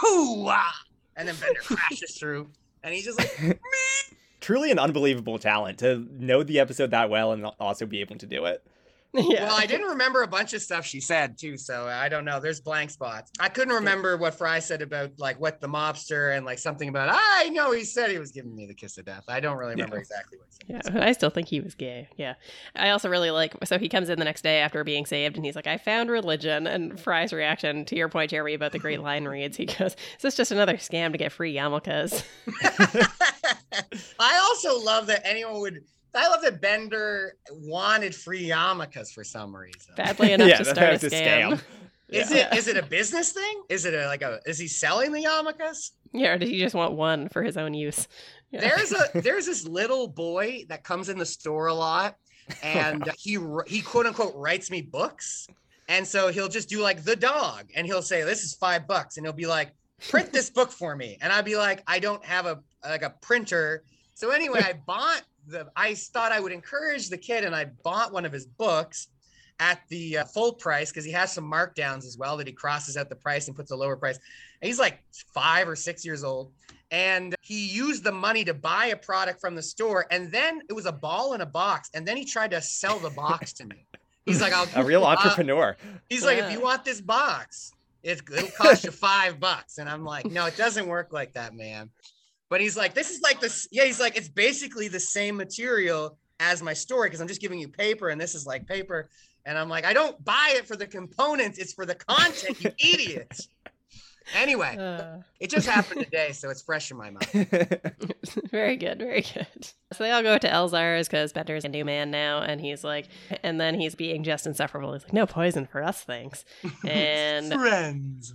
[0.00, 0.46] who?
[0.46, 0.74] Ah?
[1.16, 2.50] And then Bender crashes through,
[2.84, 3.54] and he's just like, me.
[4.40, 8.26] Truly an unbelievable talent to know the episode that well and also be able to
[8.26, 8.62] do it.
[9.12, 9.46] Yeah.
[9.48, 12.38] Well, I didn't remember a bunch of stuff she said too, so I don't know.
[12.40, 13.30] There's blank spots.
[13.40, 17.08] I couldn't remember what Fry said about like what the mobster and like something about.
[17.12, 19.24] I know he said he was giving me the kiss of death.
[19.28, 20.00] I don't really remember Yeah.
[20.00, 20.94] exactly what he said.
[20.94, 22.08] Yeah, I still think he was gay.
[22.16, 22.34] Yeah.
[22.76, 25.44] I also really like so he comes in the next day after being saved and
[25.44, 26.66] he's like, I found religion.
[26.66, 30.22] And Fry's reaction to your point, Jeremy, about the great line reads, he goes, Is
[30.22, 32.22] this just another scam to get free yarmulkes?
[34.20, 35.84] I also love that anyone would.
[36.14, 39.94] I love that Bender wanted free yarmulkes for some reason.
[39.96, 41.60] Badly enough yeah, to start a was a scam.
[42.08, 42.48] Is Yeah.
[42.52, 43.62] it is it a business thing?
[43.68, 45.92] Is it a, like a is he selling the yarmulkes?
[46.12, 48.08] Yeah, or did he just want one for his own use?
[48.50, 48.60] Yeah.
[48.60, 52.16] There's a there's this little boy that comes in the store a lot,
[52.50, 55.46] oh, and he he quote unquote writes me books,
[55.88, 59.16] and so he'll just do like the dog, and he'll say this is five bucks,
[59.16, 59.70] and he'll be like
[60.08, 63.10] print this book for me, and I'd be like I don't have a like a
[63.20, 67.66] printer, so anyway I bought the I thought I would encourage the kid, and I
[67.84, 69.08] bought one of his books
[69.58, 72.96] at the uh, full price because he has some markdowns as well that he crosses
[72.96, 74.16] out the price and puts a lower price.
[74.62, 75.02] And he's like
[75.34, 76.50] five or six years old
[76.90, 80.72] and he used the money to buy a product from the store and then it
[80.72, 83.64] was a ball in a box and then he tried to sell the box to
[83.66, 83.86] me
[84.26, 85.76] he's like I'll, A real uh, entrepreneur.
[86.08, 90.04] he's like if you want this box it, it'll cost you five bucks and i'm
[90.04, 91.90] like no it doesn't work like that man
[92.50, 93.66] But he's like, this is like this.
[93.70, 97.60] Yeah, he's like, it's basically the same material as my story because I'm just giving
[97.60, 99.08] you paper and this is like paper.
[99.46, 102.72] And I'm like, I don't buy it for the components, it's for the content, you
[102.92, 103.48] idiots.
[104.34, 107.26] Anyway, Uh, it just happened today, so it's fresh in my mind.
[108.50, 109.46] very good, very good.
[109.92, 113.08] So they all go to Elzar's because Bender's a new man now, and he's like,
[113.42, 114.92] and then he's being just insufferable.
[114.92, 116.44] He's like, no poison for us, thanks.
[116.86, 118.34] And Friends.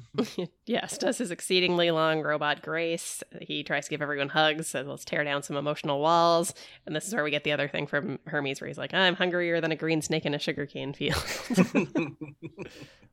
[0.65, 3.23] yes, does his exceedingly long robot grace.
[3.41, 6.53] He tries to give everyone hugs, says, let's tear down some emotional walls.
[6.85, 9.15] And this is where we get the other thing from Hermes, where he's like, I'm
[9.15, 11.23] hungrier than a green snake in a sugarcane field.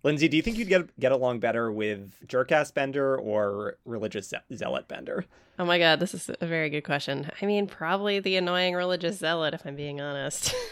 [0.04, 4.38] Lindsay, do you think you'd get get along better with Jerkass Bender or religious ze-
[4.54, 5.24] zealot Bender?
[5.58, 7.30] oh my god, this is a very good question.
[7.40, 10.54] I mean, probably the annoying religious zealot, if I'm being honest.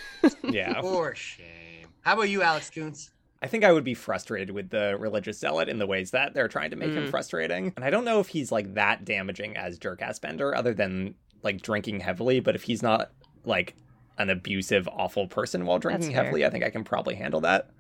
[0.43, 0.81] Yeah.
[0.83, 1.87] For shame.
[2.03, 3.11] How about you, Alex Kuntz?
[3.43, 6.49] I think I would be frustrated with the religious zealot in the ways that they're
[6.49, 7.11] trying to make him Mm.
[7.11, 7.73] frustrating.
[7.77, 11.63] And I don't know if he's like that damaging as Jerkass Bender, other than like
[11.63, 12.41] drinking heavily.
[12.41, 13.13] But if he's not
[13.47, 13.77] like
[14.19, 17.71] an abusive, awful person while drinking heavily, I think I can probably handle that.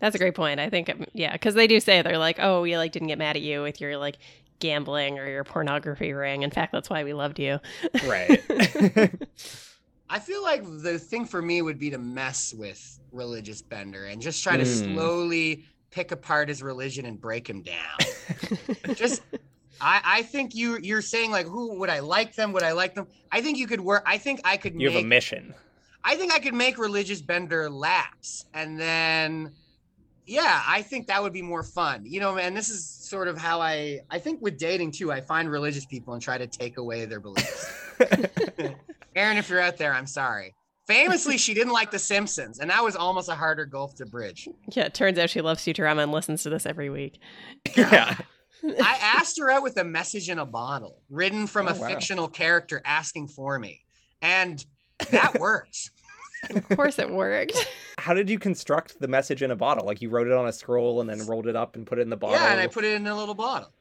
[0.00, 0.60] That's a great point.
[0.60, 3.18] I think, um, yeah, because they do say they're like, oh, we like didn't get
[3.18, 4.18] mad at you with your like
[4.58, 6.42] gambling or your pornography ring.
[6.42, 7.58] In fact, that's why we loved you.
[8.06, 8.42] Right.
[10.08, 14.20] I feel like the thing for me would be to mess with religious Bender and
[14.20, 14.94] just try to Mm.
[14.94, 18.94] slowly pick apart his religion and break him down.
[18.94, 19.22] just
[19.80, 22.52] I, I think you you're saying like who would I like them?
[22.52, 23.06] Would I like them?
[23.32, 25.54] I think you could work I think I could you make have a mission.
[26.04, 29.52] I think I could make religious Bender lapse and then
[30.26, 32.04] yeah, I think that would be more fun.
[32.04, 35.20] You know, man, this is sort of how I I think with dating too, I
[35.20, 37.72] find religious people and try to take away their beliefs.
[39.14, 40.54] Aaron, if you're out there, I'm sorry.
[40.86, 44.48] Famously, she didn't like The Simpsons, and that was almost a harder gulf to bridge.
[44.70, 47.18] yeah, it turns out she loves Futurama and listens to this every week.
[47.76, 48.16] yeah.
[48.64, 51.88] I asked her out with a message in a bottle, written from Oh, a wow.
[51.88, 53.80] fictional character asking for me,
[54.22, 54.64] and
[55.10, 55.90] that worked.
[56.50, 57.56] Of course, it worked.
[57.98, 59.84] How did you construct the message in a bottle?
[59.86, 62.02] Like you wrote it on a scroll and then rolled it up and put it
[62.02, 62.36] in the bottle.
[62.36, 63.72] Yeah, and I put it in a little bottle.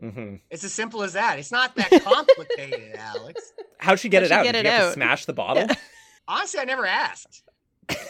[0.00, 1.38] hmm It's as simple as that.
[1.38, 3.52] It's not that complicated, Alex.
[3.78, 4.44] How'd she get How'd it she out?
[4.44, 4.86] get did it you have out?
[4.88, 5.66] to smash the bottle?
[6.28, 7.42] Honestly, I never asked.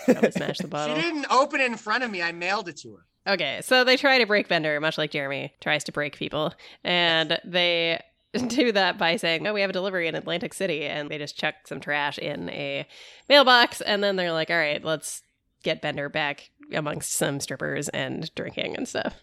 [0.06, 0.96] Probably smash the bottle.
[0.96, 2.22] She didn't open it in front of me.
[2.22, 3.32] I mailed it to her.
[3.34, 7.38] Okay, so they try to break Bender, much like Jeremy tries to break people, and
[7.44, 8.00] they
[8.48, 11.36] do that by saying, "Oh, we have a delivery in Atlantic City," and they just
[11.36, 12.86] chuck some trash in a
[13.28, 15.22] mailbox, and then they're like, "All right, let's
[15.62, 19.16] get Bender back amongst some strippers and drinking and stuff."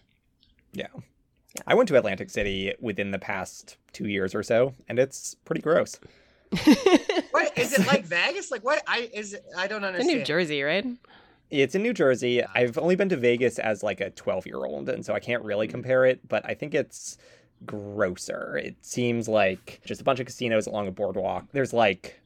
[0.72, 0.88] Yeah.
[1.66, 5.60] I went to Atlantic City within the past two years or so, and it's pretty
[5.60, 5.98] gross.
[7.30, 8.50] What is it like Vegas?
[8.50, 8.82] Like what?
[8.86, 10.18] I is it, I don't in understand.
[10.18, 10.86] New Jersey, right?
[11.50, 12.42] It's in New Jersey.
[12.44, 15.42] I've only been to Vegas as like a 12 year old, and so I can't
[15.42, 15.70] really mm.
[15.70, 17.18] compare it, but I think it's
[17.66, 18.56] grosser.
[18.56, 21.46] It seems like just a bunch of casinos along a boardwalk.
[21.52, 22.20] There's like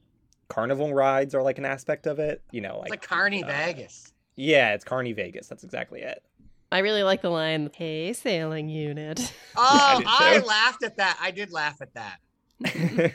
[0.48, 3.48] carnival rides are like an aspect of it, you know, It's like, like Carney uh,
[3.48, 4.12] Vegas.
[4.36, 5.46] yeah, it's Carney Vegas.
[5.48, 6.22] That's exactly it.
[6.70, 10.46] I really like the line, "Hey, sailing unit." Oh, did I, too.
[10.46, 11.18] laughed at that.
[11.20, 12.18] I did laugh at that.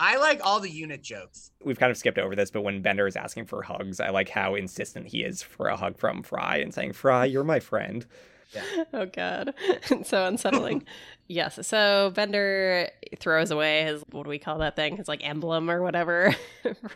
[0.00, 1.50] I like all the unit jokes.
[1.64, 4.28] We've kind of skipped over this, but when Bender is asking for hugs, I like
[4.28, 8.06] how insistent he is for a hug from Fry and saying, Fry, you're my friend.
[8.92, 9.54] oh god.
[9.90, 10.84] It's so unsettling.
[11.30, 11.58] Yes.
[11.66, 14.96] So bender throws away his what do we call that thing?
[14.96, 16.34] His like emblem or whatever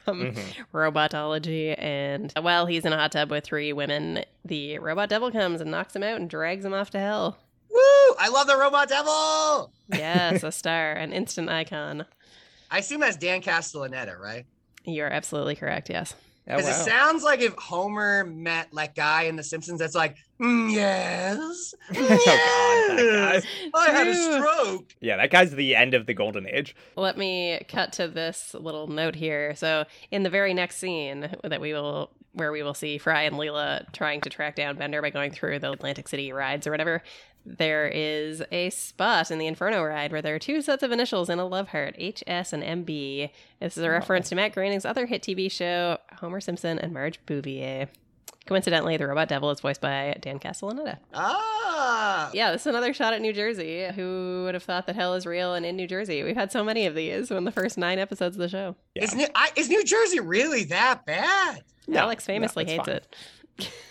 [0.07, 0.55] from Mhm.
[0.73, 1.75] robotology.
[1.77, 4.25] And while he's in a hot tub with three women.
[4.47, 7.37] The robot devil comes and knocks him out and drags him off to hell.
[7.71, 8.15] Woo!
[8.19, 9.71] I love the robot devil.
[9.91, 12.07] yes a star an instant icon.
[12.71, 14.47] I assume that's Dan Castellaneta, right?
[14.87, 16.15] you're absolutely correct yes
[16.49, 16.71] Oh, Because wow.
[16.83, 21.75] it sounds like if Homer met that guy in The Simpsons that's like, "Mm, yes,
[21.97, 24.95] Oh, God, I had a stroke.
[25.01, 26.75] yeah, that guy's the end of the golden age.
[26.97, 29.55] Let me cut to this little note here.
[29.55, 33.37] So, in the very next scene that we will, where we will see Fry and
[33.37, 37.03] Leela trying to track down Bender by going through the Atlantic City rides or whatever,
[37.45, 41.29] there is a spot in the Inferno ride where there are two sets of initials
[41.29, 43.31] in a love heart, HS and MB.
[43.61, 47.19] This is a reference to Matt Groening's other hit TV show, Homer Simpson and Marge
[47.27, 47.89] Bouvier.
[48.47, 50.99] Coincidentally, the robot devil is voiced by Dan Castellaneta.
[51.15, 53.87] Ah, Yeah, this is another shot at New Jersey.
[53.95, 56.23] Who would have thought that hell is real and in New Jersey?
[56.25, 58.75] We've had so many of these in the first nine episodes of the show.
[58.97, 59.05] Yeah.
[59.05, 61.63] Is, New, I, is New Jersey really that bad?
[61.87, 62.97] No, Alex famously it's hates fine.
[62.97, 63.17] it.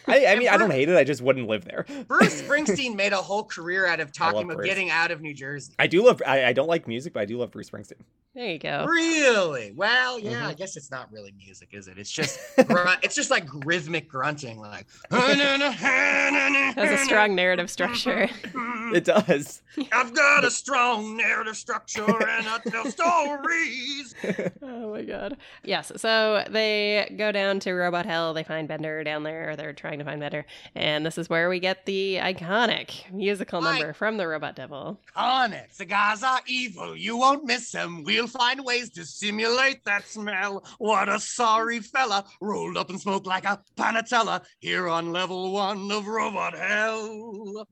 [0.08, 0.98] I, I mean, I don't hate it.
[0.98, 1.86] I just wouldn't live there.
[2.08, 4.68] Bruce Springsteen made a whole career out of talking about Bruce.
[4.68, 5.74] getting out of New Jersey.
[5.80, 6.22] I do love.
[6.26, 8.02] I, I don't like music, but I do love Bruce Springsteen.
[8.34, 8.86] There you go.
[8.88, 9.74] Really?
[9.74, 10.42] Well, yeah.
[10.44, 10.48] Mhm.
[10.48, 11.98] I guess it's not really music, is it?
[11.98, 14.88] It's just grunt, it's just like rhythmic grunting, like.
[15.12, 18.30] Has a strong narrative structure.
[18.94, 19.62] It does.
[19.92, 24.16] I've got a strong narrative structure and I tell stories.
[24.62, 25.38] Oh my god.
[25.64, 25.92] Yes.
[25.98, 28.34] So they go down to Robot Hell.
[28.34, 30.46] They find Bender down there, or they're trying to find better.
[30.76, 35.00] And this is where we get the iconic musical Like- number from the Robot Devil.
[35.16, 36.96] Onyx, the guys are evil.
[36.96, 38.04] You won't miss them.
[38.04, 40.66] We'll find ways to simulate that smell.
[40.78, 45.92] What a sorry fella, rolled up and smoked like a panatella here on level one
[45.92, 47.68] of Robot Hell.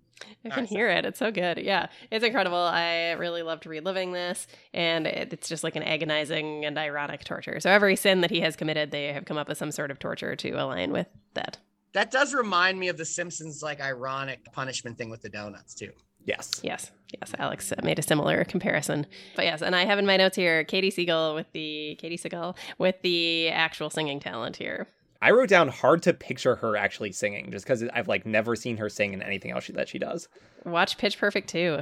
[0.46, 1.06] I can hear it.
[1.06, 1.60] It's so good.
[1.60, 2.58] Yeah, it's incredible.
[2.58, 7.60] I really loved reliving this, and it, it's just like an agonizing and ironic torture.
[7.62, 10.00] So every sin that he has committed, they have come up with some sort of
[10.00, 11.58] torture to align with that.
[11.94, 15.92] That does remind me of the Simpsons like ironic punishment thing with the donuts too.
[16.26, 16.62] Yes.
[16.64, 17.34] Yes, yes.
[17.40, 20.64] Alex uh, made a similar comparison, but yes, and I have in my notes here
[20.64, 24.88] Katey Sagal with the Katey Sagal with the actual singing talent here.
[25.22, 28.78] I wrote down hard to picture her actually singing, just because I've like never seen
[28.78, 30.28] her sing in anything else she, that she does.
[30.66, 31.80] Watch Pitch Perfect too.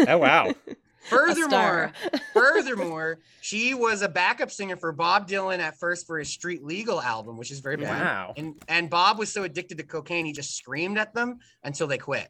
[0.00, 0.52] Oh wow.
[1.04, 1.92] Furthermore,
[2.32, 7.00] furthermore, she was a backup singer for Bob Dylan at first for his Street Legal
[7.00, 7.86] album, which is very fun.
[7.86, 8.34] Wow.
[8.36, 11.98] And and Bob was so addicted to cocaine, he just screamed at them until they
[11.98, 12.28] quit.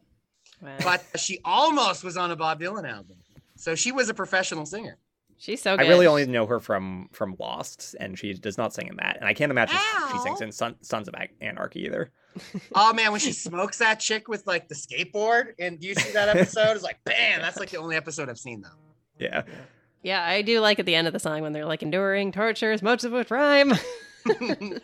[0.61, 0.77] Wow.
[0.83, 3.17] But she almost was on a Bob Dylan album,
[3.57, 4.99] so she was a professional singer.
[5.42, 5.87] She's so good.
[5.87, 9.16] I really only know her from from Lost, and she does not sing in that.
[9.16, 9.76] And I can't imagine
[10.12, 12.12] she sings in Son, Sons of Anarchy either.
[12.74, 16.31] Oh man, when she smokes that chick with like the skateboard, and you see that
[16.31, 16.70] episode?
[16.70, 17.42] It's like, bam!
[17.42, 18.68] That's like the only episode I've seen though.
[19.18, 19.42] Yeah.
[20.02, 22.81] Yeah, I do like at the end of the song when they're like enduring tortures,
[22.81, 23.74] much of which rhyme.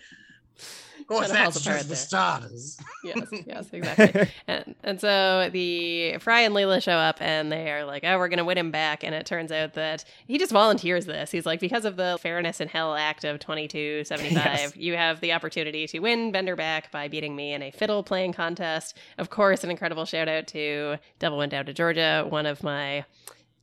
[1.10, 2.78] Of course, Kinda falls that's just the starters.
[3.02, 4.28] yes, yes, exactly.
[4.46, 8.28] and, and so the Fry and Leela show up and they are like, oh, we're
[8.28, 9.02] going to win him back.
[9.02, 11.30] And it turns out that he just volunteers this.
[11.30, 14.76] He's like, because of the Fairness in Hell Act of 2275, Yes.
[14.76, 18.34] you have the opportunity to win Bender back by beating me in a fiddle playing
[18.34, 18.94] contest.
[19.16, 23.06] Of course, an incredible shout out to Devil Went Down to Georgia, one of my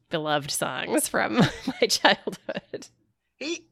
[0.10, 1.36] beloved songs from
[1.82, 2.88] my childhood.
[3.38, 3.66] He,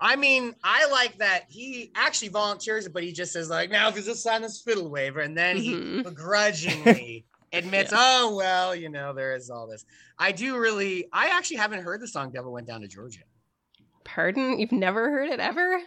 [0.00, 3.88] I mean, I like that he actually volunteers it, but he just says like, now
[3.88, 6.04] if you just sign this fiddle waiver, and then he Mhm.
[6.04, 9.84] begrudgingly admits, oh well, you know, there is all this.
[10.18, 13.20] I do really, I actually haven't heard the song "Devil Went Down to Georgia."
[14.04, 14.58] Pardon?
[14.58, 15.80] You've never heard it ever?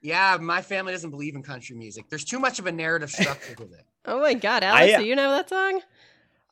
[0.00, 2.06] Yeah, my family doesn't believe in country music.
[2.10, 3.84] There's too much of a narrative structure with it.
[4.04, 5.80] Oh my God, Alex, I- do you know that song?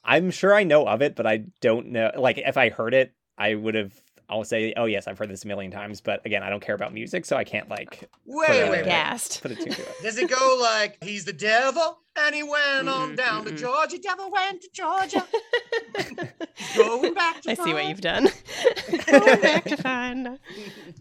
[0.05, 2.11] I'm sure I know of it, but I don't know.
[2.17, 3.93] Like, if I heard it, I would have.
[4.31, 6.01] I'll say, oh yes, I've heard this a million times.
[6.01, 8.71] But again, I don't care about music, so I can't like Wait, Put it wait,
[8.71, 8.77] wait.
[8.77, 8.85] there.
[8.85, 9.43] Gassed.
[9.43, 9.95] put it to it.
[10.03, 13.53] Does it go like he's the devil and he went on Mm-mm, down to.
[13.53, 13.99] Georgia?
[13.99, 15.27] Devil went to Georgia.
[16.77, 17.61] Going back to find.
[17.61, 18.29] I see what you've done.
[19.07, 20.29] Going back to find.
[20.29, 20.37] All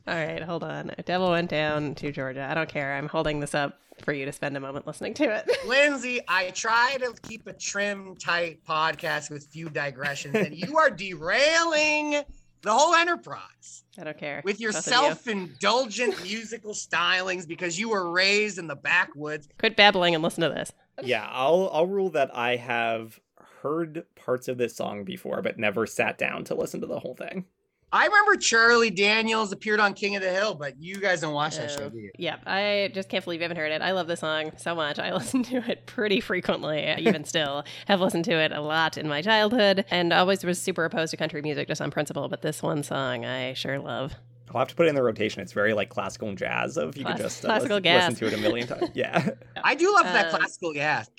[0.07, 0.91] right, hold on.
[1.05, 2.47] Devil went down to Georgia.
[2.49, 2.95] I don't care.
[2.95, 5.49] I'm holding this up for you to spend a moment listening to it.
[5.67, 10.89] Lindsay, I try to keep a trim, tight podcast with few digressions, and you are
[10.89, 12.23] derailing
[12.61, 14.41] the whole enterprise I don't care.
[14.43, 14.91] with your Both of you.
[14.93, 19.47] self-indulgent musical stylings because you were raised in the backwoods.
[19.57, 20.71] Quit babbling and listen to this.
[21.01, 23.19] Yeah, I'll I'll rule that I have
[23.61, 27.15] heard parts of this song before, but never sat down to listen to the whole
[27.15, 27.45] thing.
[27.91, 31.57] I remember Charlie Daniels appeared on King of the Hill, but you guys don't watch
[31.57, 32.11] that show, Oh, do you?
[32.17, 33.81] Yeah, I just can't believe you haven't heard it.
[33.81, 34.99] I love the song so much.
[34.99, 37.63] I listen to it pretty frequently, even still.
[37.87, 41.17] Have listened to it a lot in my childhood and always was super opposed to
[41.17, 44.13] country music just on principle, but this one song I sure love.
[44.51, 45.41] I'll have to put it in the rotation.
[45.41, 46.77] It's very like classical and jazz.
[46.77, 48.09] Of you Class- could just uh, classical listen, gas.
[48.11, 48.89] listen to it a million times.
[48.95, 49.29] Yeah.
[49.63, 51.09] I do love that Uh, classical gas.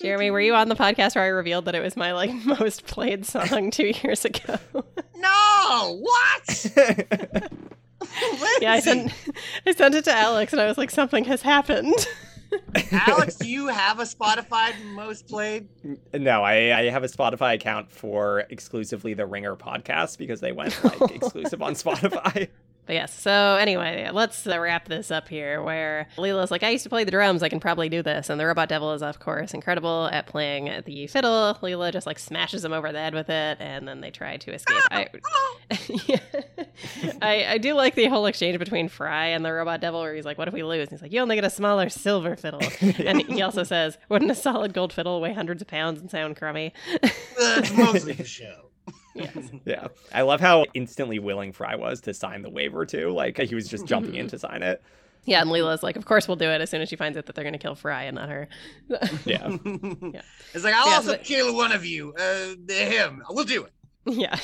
[0.00, 2.86] Jeremy, were you on the podcast where I revealed that it was my like most
[2.86, 4.58] played song two years ago?
[5.22, 6.66] No, what?
[8.60, 9.12] yeah, I Lindsay, sent
[9.64, 11.94] I sent it to Alex and I was like, something has happened.
[12.92, 15.68] Alex, do you have a Spotify most played?
[16.12, 20.82] no, I, I have a Spotify account for exclusively the Ringer podcast because they went
[20.84, 22.48] like exclusive on Spotify.
[22.84, 26.82] But yes, so anyway, let's uh, wrap this up here where Leela's like, I used
[26.82, 28.28] to play the drums, I can probably do this.
[28.28, 31.56] And the Robot Devil is, of course, incredible at playing the fiddle.
[31.62, 34.52] Leela just like smashes him over the head with it, and then they try to
[34.52, 34.82] escape.
[34.90, 35.08] I,
[36.06, 36.18] Yeah.
[37.22, 40.24] I, I do like the whole exchange between Fry and the Robot Devil where he's
[40.24, 40.88] like, What if we lose?
[40.88, 42.60] And he's like, You only get a smaller silver fiddle.
[43.02, 46.36] And he also says, Wouldn't a solid gold fiddle weigh hundreds of pounds and sound
[46.36, 46.72] crummy?
[47.38, 48.70] That's mostly the show.
[49.14, 49.36] Yes.
[49.64, 49.88] Yeah.
[50.12, 53.10] I love how instantly willing Fry was to sign the waiver too.
[53.10, 54.82] Like he was just jumping in to sign it.
[55.24, 57.26] Yeah, and Leela's like, of course we'll do it as soon as she finds out
[57.26, 58.48] that they're going to kill Fry and not her.
[59.24, 59.56] Yeah.
[59.64, 60.22] Yeah.
[60.54, 62.12] It's like I'll Yeah, also but- kill one of you.
[62.18, 63.22] Uh, him.
[63.30, 63.72] We'll do it.
[64.04, 64.36] yeah.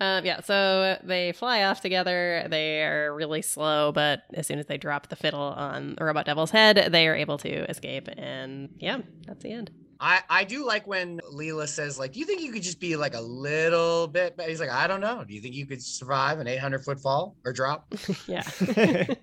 [0.00, 2.46] um, yeah, so they fly off together.
[2.50, 6.26] They are really slow, but as soon as they drop the fiddle on the Robot
[6.26, 8.08] Devil's head, they are able to escape.
[8.18, 9.70] And yeah, that's the end.
[10.00, 12.94] I, I do like when Leela says, like, do you think you could just be
[12.96, 14.36] like a little bit?
[14.36, 15.24] But he's like, I don't know.
[15.24, 17.92] Do you think you could survive an 800 foot fall or drop?
[18.26, 18.42] yeah.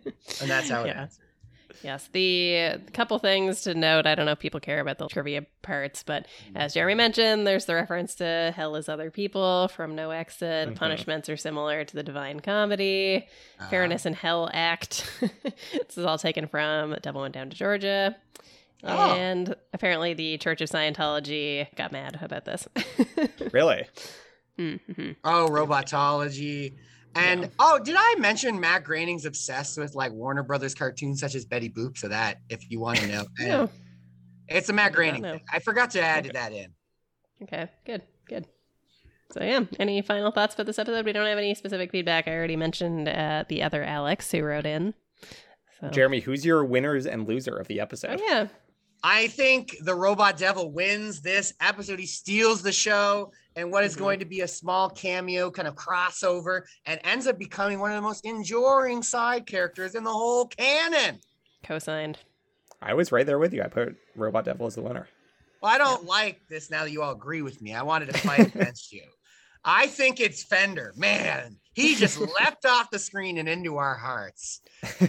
[0.42, 1.02] And that's how it Yeah.
[1.04, 1.20] ends.
[1.84, 4.08] Yes, the couple things to note.
[4.08, 7.66] I don't know if people care about the trivia parts, but as Jeremy mentioned, there's
[7.66, 10.70] the reference to hell is other people from No Exit.
[10.70, 10.76] Mhm.
[10.76, 13.28] Punishments are similar to the Divine Comedy.
[13.60, 15.06] Uh, Fairness and Hell Act.
[15.22, 18.16] this is all taken from Devil Went Down to Georgia.
[18.86, 19.14] Oh.
[19.16, 22.68] And apparently, the Church of Scientology got mad about this.
[23.52, 23.86] really?
[24.60, 25.12] mm-hmm.
[25.24, 26.76] Oh, robotology.
[27.16, 27.48] And Yeah.
[27.60, 31.70] oh, did I mention Matt Groening's obsessed with like Warner Brothers cartoons such as Betty
[31.70, 31.98] Boop?
[31.98, 33.70] So that if you want to know, No.
[34.48, 35.42] it's a Matt I did Groening thing.
[35.52, 36.34] I forgot to add Okay.
[36.34, 36.74] that in.
[37.44, 38.46] Okay, good, good.
[39.32, 41.06] So yeah, any final thoughts about this episode?
[41.06, 42.28] We don't have any specific feedback.
[42.28, 44.94] I already mentioned uh, the other Alex who wrote in.
[45.82, 45.90] So.
[45.90, 48.22] Jeremy, who's your winners and loser of the episode?
[48.22, 48.48] Oh yeah,
[49.08, 52.00] I think the Robot Devil wins this episode.
[52.00, 54.00] He steals the show and what is Mhm.
[54.00, 57.98] going to be a small cameo kind of crossover and ends up becoming one of
[57.98, 61.20] the most enduring side characters in the whole canon.
[61.64, 62.18] co-signed.
[62.82, 63.62] I was right there with you.
[63.62, 65.08] I put Robot Devil as the winner.
[65.62, 67.76] Well, I don't like this now that you all agree with me.
[67.76, 69.04] I wanted to fight against you.
[69.66, 70.94] I think it's Bender.
[70.96, 74.62] Man, he just leapt off the screen and into our hearts.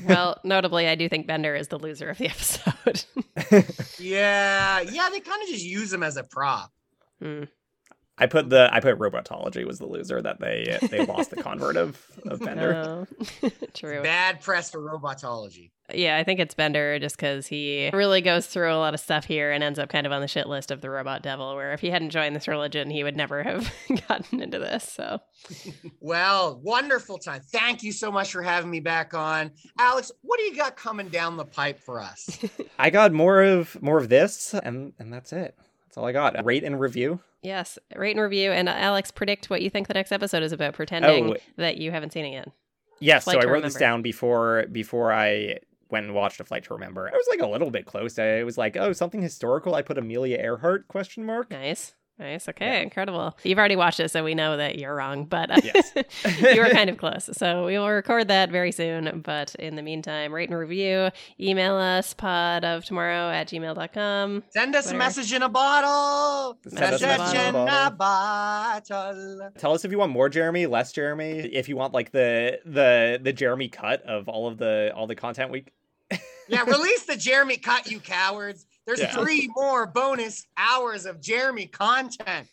[0.06, 3.04] Well, notably, I do think Bender is the loser of the episode.
[3.98, 6.72] Yeah, yeah, they kind of just use him as a prop.
[7.22, 7.44] Hmm.
[8.18, 11.76] I put the I put Robotology was the loser that they they lost the convert
[11.76, 13.06] of of Bender.
[13.42, 14.02] Oh, true.
[14.02, 15.70] Bad press for robotology.
[15.92, 19.24] Yeah, I think it's Bender just because he really goes through a lot of stuff
[19.24, 21.54] here and ends up kind of on the shit list of the robot devil.
[21.54, 23.72] Where if he hadn't joined this religion, he would never have
[24.08, 24.84] gotten into this.
[24.84, 25.20] So
[26.00, 27.42] Well, wonderful time.
[27.52, 29.52] Thank you so much for having me back on.
[29.78, 32.38] Alex, what do you got coming down the pipe for us?
[32.78, 35.56] I got more of more of this, and and that's it.
[35.96, 36.44] That's all I got.
[36.44, 37.20] Rate and review.
[37.42, 40.52] yes, rate and review, and uh, Alex, predict what you think the next episode is
[40.52, 41.36] about, pretending Oh.
[41.56, 42.48] that you haven't seen it yet.
[43.00, 45.58] Yes, Flight so I wrote this down before before I
[45.90, 47.08] went and watched a flight to remember.
[47.08, 48.18] I was like a little bit close.
[48.18, 49.74] I was like, oh, something historical.
[49.74, 51.50] I put Amelia Earhart question mark.
[51.50, 51.94] Nice.
[52.18, 52.48] Nice.
[52.48, 52.64] Okay.
[52.64, 52.78] Yeah.
[52.80, 53.36] Incredible.
[53.42, 55.92] You've already watched it, so we know that you're wrong, but uh, Yes.
[56.54, 57.28] you were kind of close.
[57.34, 59.20] So we will record that very soon.
[59.20, 61.10] But in the meantime, rate and review.
[61.38, 64.44] Email us pod of tomorrow at gmail.com.
[64.48, 66.56] Send us a message in a bottle.
[66.66, 69.50] Send us a Message message in in a a bottle.
[69.58, 71.40] Tell us if you want more Jeremy, less Jeremy.
[71.40, 75.14] If you want like the the the Jeremy cut of all of the all the
[75.16, 75.64] content we
[76.48, 78.64] Yeah, release the Jeremy cut, you cowards.
[78.86, 79.12] There's Yeah.
[79.12, 82.48] three more bonus hours of Jeremy content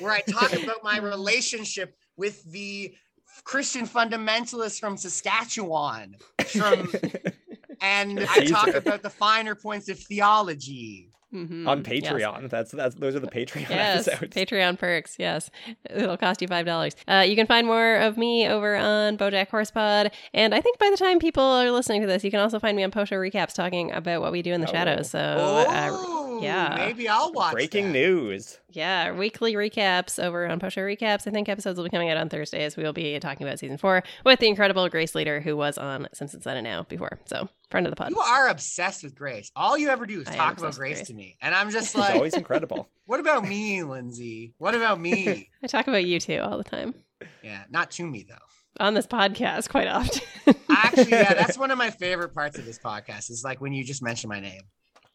[0.00, 2.96] where I talk about my relationship with the
[3.44, 6.16] Christian fundamentalists from Saskatchewan.
[6.48, 6.90] From,
[7.80, 11.10] and I talk about the finer points of theology.
[11.34, 11.66] Mhm.
[11.66, 11.86] on Yes.
[11.86, 12.48] Patreon.
[12.48, 14.34] That's that's those are the Patreon Yes, episodes.
[14.36, 15.16] Patreon perks.
[15.18, 15.50] Yes,
[15.90, 16.94] it'll cost you five dollars.
[17.08, 20.88] Uh, you can find more of me over on BoJack Horsepod, and I think by
[20.90, 23.16] the time people are listening to this, you can also find me on Post Show
[23.16, 24.72] recaps talking about what we do in the Oh.
[24.72, 25.10] shadows.
[25.10, 26.74] So, Oh, uh, yeah.
[26.78, 27.52] maybe I'll watch.
[27.52, 27.92] Breaking that.
[27.92, 28.58] news.
[28.74, 31.26] Yeah, weekly recaps over on Post Show recaps.
[31.26, 32.76] I think episodes will be coming out on Thursdays.
[32.76, 36.08] We will be talking about season four with the incredible Grace Leader, who was on
[36.12, 37.18] Simpsons Then and Now before.
[37.26, 38.10] So, friend of the pod.
[38.10, 39.50] You are obsessed with Grace.
[39.56, 41.08] All you ever do is I talk about Grace, Grace.
[41.08, 42.88] to me, and I'm just It's like, always incredible.
[43.06, 44.54] what about me, Lindsay?
[44.58, 45.50] What about me?
[45.62, 46.94] I talk about you too all the time
[47.42, 48.84] yeah, not to me though.
[48.84, 50.22] on this podcast quite often.
[50.68, 53.30] Actually, yeah, that's one of my favorite parts of this podcast.
[53.30, 54.62] Is like when you just mention my name.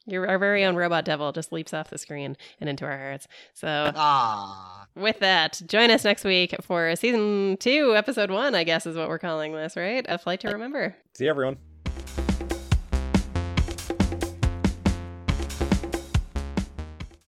[0.05, 3.27] Your our very own robot devil just leaps off the screen and into our hearts.
[3.53, 8.85] So, Ah, with that, join us next week for season two, episode one, I guess
[8.85, 10.05] is what we're calling this, right?
[10.09, 10.95] A Flight to Remember.
[11.13, 11.57] See everyone.